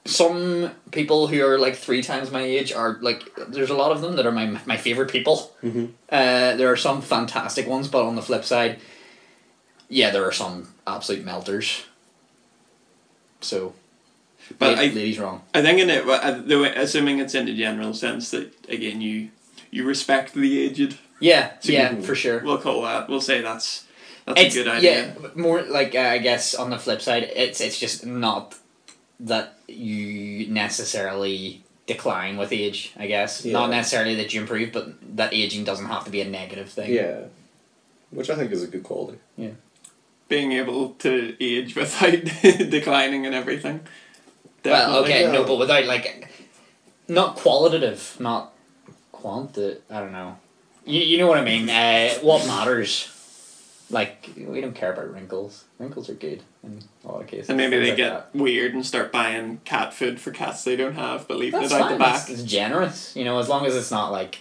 some 0.07 0.71
people 0.92 1.27
who 1.27 1.45
are 1.45 1.59
like 1.59 1.77
three 1.77 2.03
times 2.03 2.31
my 2.31 2.42
age 2.42 2.73
are 2.73 2.99
like 3.01 3.23
there's 3.49 3.71
a 3.71 3.75
lot 3.77 3.92
of 3.92 4.01
them 4.01 4.16
that 4.16 4.27
are 4.27 4.33
my 4.33 4.47
my 4.66 4.77
favorite 4.77 5.11
people. 5.11 5.53
Mhm. 5.62 5.90
Uh, 6.11 6.57
there 6.57 6.71
are 6.71 6.77
some 6.77 7.03
fantastic 7.03 7.66
ones, 7.66 7.88
but 7.88 8.05
on 8.05 8.14
the 8.16 8.23
flip 8.23 8.45
side, 8.45 8.79
yeah, 9.88 10.11
there 10.11 10.25
are 10.25 10.33
some 10.33 10.69
absolute 10.87 11.25
melters. 11.25 11.83
So, 13.40 13.75
But 14.59 14.79
I- 14.79 14.83
ladies 14.87 15.19
wrong. 15.19 15.42
I 15.55 15.62
think 15.62 15.79
in 15.81 15.90
it, 15.90 16.09
uh, 16.09 16.40
the 16.45 16.61
way, 16.61 16.73
assuming 16.75 17.19
it's 17.19 17.35
in 17.35 17.47
the 17.47 17.57
general 17.57 17.95
sense 17.95 18.31
that 18.31 18.53
again 18.69 19.01
you 19.01 19.29
you 19.71 19.85
respect 19.85 20.33
the 20.35 20.62
aged. 20.62 20.97
Yeah, 21.21 21.53
So 21.61 21.73
yeah, 21.73 22.01
for 22.03 22.14
sure. 22.14 22.40
We'll 22.45 22.59
call 22.59 22.83
that. 22.83 23.09
We'll 23.09 23.21
say 23.21 23.40
that's 23.40 23.85
that's 24.27 24.40
it's 24.40 24.55
a 24.57 24.59
good 24.64 24.69
idea. 24.69 25.14
yeah 25.23 25.29
more 25.35 25.62
like 25.62 25.95
uh, 25.95 26.01
I 26.16 26.19
guess 26.19 26.55
on 26.55 26.71
the 26.71 26.79
flip 26.79 27.01
side 27.01 27.25
it's 27.35 27.61
it's 27.61 27.79
just 27.79 28.05
not 28.07 28.55
that 29.20 29.59
you 29.68 30.46
necessarily 30.48 31.62
decline 31.87 32.37
with 32.37 32.52
age 32.52 32.92
I 32.98 33.07
guess 33.07 33.44
not 33.44 33.70
necessarily 33.70 34.16
that 34.16 34.35
you 34.35 34.40
improve 34.40 34.72
but 34.72 35.16
that 35.16 35.33
aging 35.33 35.64
doesn't 35.64 35.87
have 35.87 36.05
to 36.05 36.11
be 36.11 36.20
a 36.20 36.29
negative 36.29 36.68
thing 36.68 36.92
Yeah. 36.92 37.20
Which 38.11 38.31
I 38.31 38.37
think 38.37 38.52
is 38.52 38.62
a 38.62 38.66
good 38.68 38.83
quality. 38.85 39.18
Yeah. 39.37 39.50
Being 40.29 40.52
able 40.52 40.90
to 41.00 41.37
age 41.40 41.74
without 41.76 42.12
declining 42.70 43.26
and 43.26 43.35
everything. 43.35 43.81
well 44.64 44.96
okay 45.05 45.22
yeah. 45.22 45.33
no 45.33 45.44
but 45.44 45.57
without 45.59 45.85
like 45.87 46.29
not 47.09 47.37
qualitative 47.37 48.16
not 48.18 48.52
quanti 49.12 49.76
I 49.88 50.00
don't 50.00 50.12
know 50.12 50.37
you, 50.85 51.00
you 51.00 51.18
know 51.18 51.26
what 51.29 51.38
I 51.38 51.44
mean 51.44 51.68
uh, 51.70 52.11
what 52.22 52.46
matters 52.46 53.09
like 53.90 54.29
we 54.37 54.61
don't 54.61 54.75
care 54.75 54.92
about 54.92 55.12
wrinkles 55.12 55.64
wrinkles 55.79 56.09
are 56.11 56.14
good 56.14 56.42
in 56.64 56.81
a 57.05 57.09
lot 57.09 57.20
of 57.20 57.27
cases 57.29 57.49
And 57.49 57.57
maybe 57.57 57.79
they 57.79 57.88
like 57.90 57.96
get 57.96 58.11
that. 58.33 58.35
weird 58.35 58.75
and 58.75 58.85
start 58.85 59.12
buying 59.12 59.61
cat 59.64 59.94
food 59.94 60.20
for 60.20 60.33
cats 60.33 60.64
they 60.64 60.75
don't 60.77 60.94
have, 60.94 61.29
but 61.29 61.37
leaving 61.38 61.61
That's 61.61 61.72
it 61.72 61.77
out 61.81 61.88
fine. 61.90 61.92
the 61.92 61.99
back. 61.99 62.29
It's, 62.29 62.40
it's 62.40 62.51
generous, 62.51 63.14
you 63.14 63.25
know, 63.25 63.38
as 63.38 63.49
long 63.49 63.64
as 63.64 63.77
it's 63.77 63.90
not 63.92 64.11
like, 64.11 64.38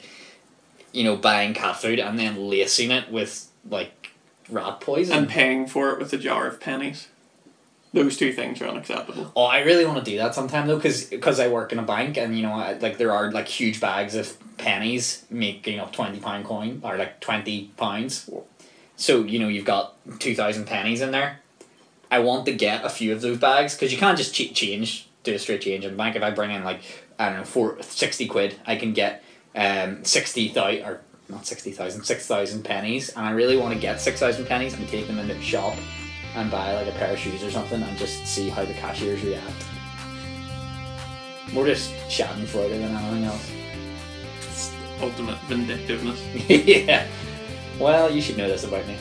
you 0.93 1.03
know, 1.03 1.15
buying 1.15 1.53
cat 1.53 1.77
food 1.77 1.99
and 1.99 2.17
then 2.17 2.49
lacing 2.49 2.89
it 2.91 3.11
with 3.11 3.47
like 3.69 4.09
rat 4.49 4.79
poison. 4.81 5.15
and 5.17 5.29
paying 5.29 5.67
for 5.67 5.91
it 5.91 5.99
with 5.99 6.11
a 6.13 6.17
jar 6.17 6.47
of 6.47 6.59
pennies. 6.59 7.09
Those 7.93 8.17
two 8.17 8.33
things 8.33 8.61
are 8.61 8.67
unacceptable. 8.67 9.31
oh, 9.37 9.43
I 9.45 9.59
really 9.59 9.85
want 9.85 10.03
to 10.03 10.11
do 10.11 10.17
that 10.17 10.35
sometime 10.35 10.67
though, 10.67 10.77
because 10.77 11.39
I 11.39 11.47
work 11.47 11.71
in 11.71 11.79
a 11.79 11.83
bank 11.83 12.17
and 12.17 12.35
you 12.35 12.41
know, 12.43 12.51
I, 12.53 12.73
like 12.73 12.97
there 12.97 13.11
are 13.13 13.31
like 13.31 13.47
huge 13.47 13.79
bags 13.79 14.15
of 14.15 14.35
pennies 14.57 15.23
making 15.29 15.79
up 15.79 15.93
twenty 15.93 16.19
pound 16.19 16.43
coin 16.45 16.81
or 16.83 16.97
like 16.97 17.21
twenty 17.21 17.71
pounds. 17.77 18.29
So 18.97 19.23
you 19.23 19.39
know 19.39 19.47
you've 19.47 19.65
got 19.65 19.95
two 20.19 20.35
thousand 20.35 20.65
pennies 20.65 21.01
in 21.01 21.11
there. 21.11 21.39
I 22.11 22.19
want 22.19 22.45
to 22.45 22.53
get 22.53 22.85
a 22.85 22.89
few 22.89 23.11
of 23.13 23.21
those 23.21 23.37
bags 23.37 23.75
because 23.75 23.91
you 23.91 23.97
can't 23.97 24.17
just 24.17 24.33
ch- 24.33 24.53
change 24.53 25.07
do 25.23 25.33
a 25.33 25.39
straight 25.39 25.61
change 25.61 25.83
in 25.83 25.91
the 25.91 25.97
bank. 25.97 26.15
If 26.15 26.23
I 26.23 26.31
bring 26.31 26.51
in 26.51 26.63
like 26.63 26.81
I 27.19 27.29
don't 27.29 27.39
know 27.39 27.45
four, 27.45 27.81
60 27.81 28.27
quid, 28.27 28.55
I 28.65 28.75
can 28.75 28.93
get 28.93 29.23
um 29.55 30.03
sixty 30.03 30.49
thousand 30.49 30.85
or 30.85 31.01
not 31.29 31.45
sixty 31.45 31.71
thousand, 31.71 32.03
six 32.03 32.27
thousand 32.27 32.63
pennies, 32.63 33.09
and 33.09 33.25
I 33.25 33.31
really 33.31 33.57
want 33.57 33.73
to 33.73 33.79
get 33.79 33.99
six 33.99 34.19
thousand 34.19 34.45
pennies 34.45 34.73
and 34.73 34.87
take 34.87 35.07
them 35.07 35.19
into 35.19 35.33
the 35.33 35.41
shop 35.41 35.75
and 36.35 36.51
buy 36.51 36.75
like 36.75 36.87
a 36.87 36.97
pair 36.97 37.13
of 37.13 37.19
shoes 37.19 37.43
or 37.43 37.51
something 37.51 37.81
and 37.81 37.97
just 37.97 38.25
see 38.27 38.49
how 38.49 38.63
the 38.65 38.73
cashiers 38.73 39.23
react. 39.23 39.65
More 41.53 41.65
just 41.65 41.91
Schadenfreude 42.09 42.69
than 42.69 42.95
anything 42.95 43.23
else. 43.23 43.51
It's 44.41 44.71
ultimate 44.99 45.39
vindictiveness. 45.47 46.21
yeah. 46.49 47.07
Well, 47.79 48.09
you 48.09 48.21
should 48.21 48.37
know 48.37 48.47
this 48.47 48.63
about 48.63 48.87
me. 48.87 48.97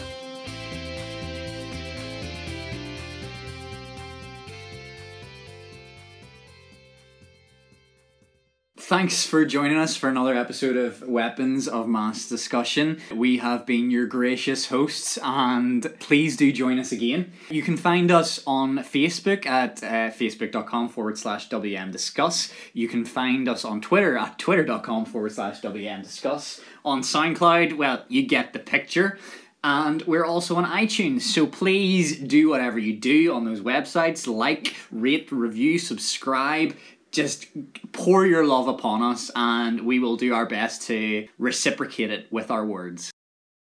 Thanks 8.85 9.25
for 9.25 9.47
joining 9.47 9.79
us 9.79 9.97
for 9.97 10.11
another 10.11 10.35
episode 10.37 10.77
of 10.77 11.01
Weapons 11.09 11.67
of 11.67 11.89
Mass 11.89 12.29
Discussion. 12.29 13.01
We 13.11 13.39
have 13.39 13.65
been 13.65 13.91
your 13.91 14.07
gracious 14.07 14.67
hosts, 14.67 15.19
and 15.23 15.83
please 16.01 16.37
do 16.37 16.53
join 16.53 16.79
us 16.79 16.93
again. 16.93 17.33
You 17.49 17.63
can 17.63 17.79
find 17.79 18.11
us 18.11 18.43
on 18.47 18.81
Facebook 18.81 19.47
at 19.47 19.83
uh, 19.83 20.11
facebook.com 20.11 20.91
forward 20.91 21.17
slash 21.17 21.49
WM 21.49 21.93
Discuss. 21.93 22.53
You 22.75 22.87
can 22.87 23.07
find 23.07 23.49
us 23.49 23.65
on 23.65 23.81
Twitter 23.81 24.19
at 24.19 24.39
twitter.com 24.39 25.07
forward 25.07 25.33
slash 25.33 25.61
WM 25.63 26.03
Discuss. 26.03 26.61
On 26.85 27.01
SoundCloud, 27.01 27.79
well, 27.79 28.05
you 28.09 28.27
get 28.27 28.53
the 28.53 28.59
picture. 28.59 29.19
And 29.65 30.03
we're 30.03 30.27
also 30.27 30.57
on 30.57 30.67
iTunes, 30.67 31.23
so 31.23 31.47
please 31.47 32.19
do 32.19 32.51
whatever 32.51 32.79
you 32.79 32.93
do 32.93 33.33
on 33.33 33.47
those 33.47 33.63
websites 33.63 34.27
like, 34.27 34.77
rate, 34.93 35.33
review, 35.33 35.79
subscribe. 35.79 36.75
Just 37.15 37.47
pour 37.93 38.27
your 38.27 38.45
love 38.45 38.67
upon 38.67 39.01
us, 39.01 39.31
and 39.37 39.83
we 39.83 40.01
will 40.01 40.17
do 40.17 40.35
our 40.35 40.47
best 40.47 40.83
to 40.89 41.29
reciprocate 41.39 42.11
it 42.11 42.27
with 42.33 42.51
our 42.51 42.67
words. 42.67 43.14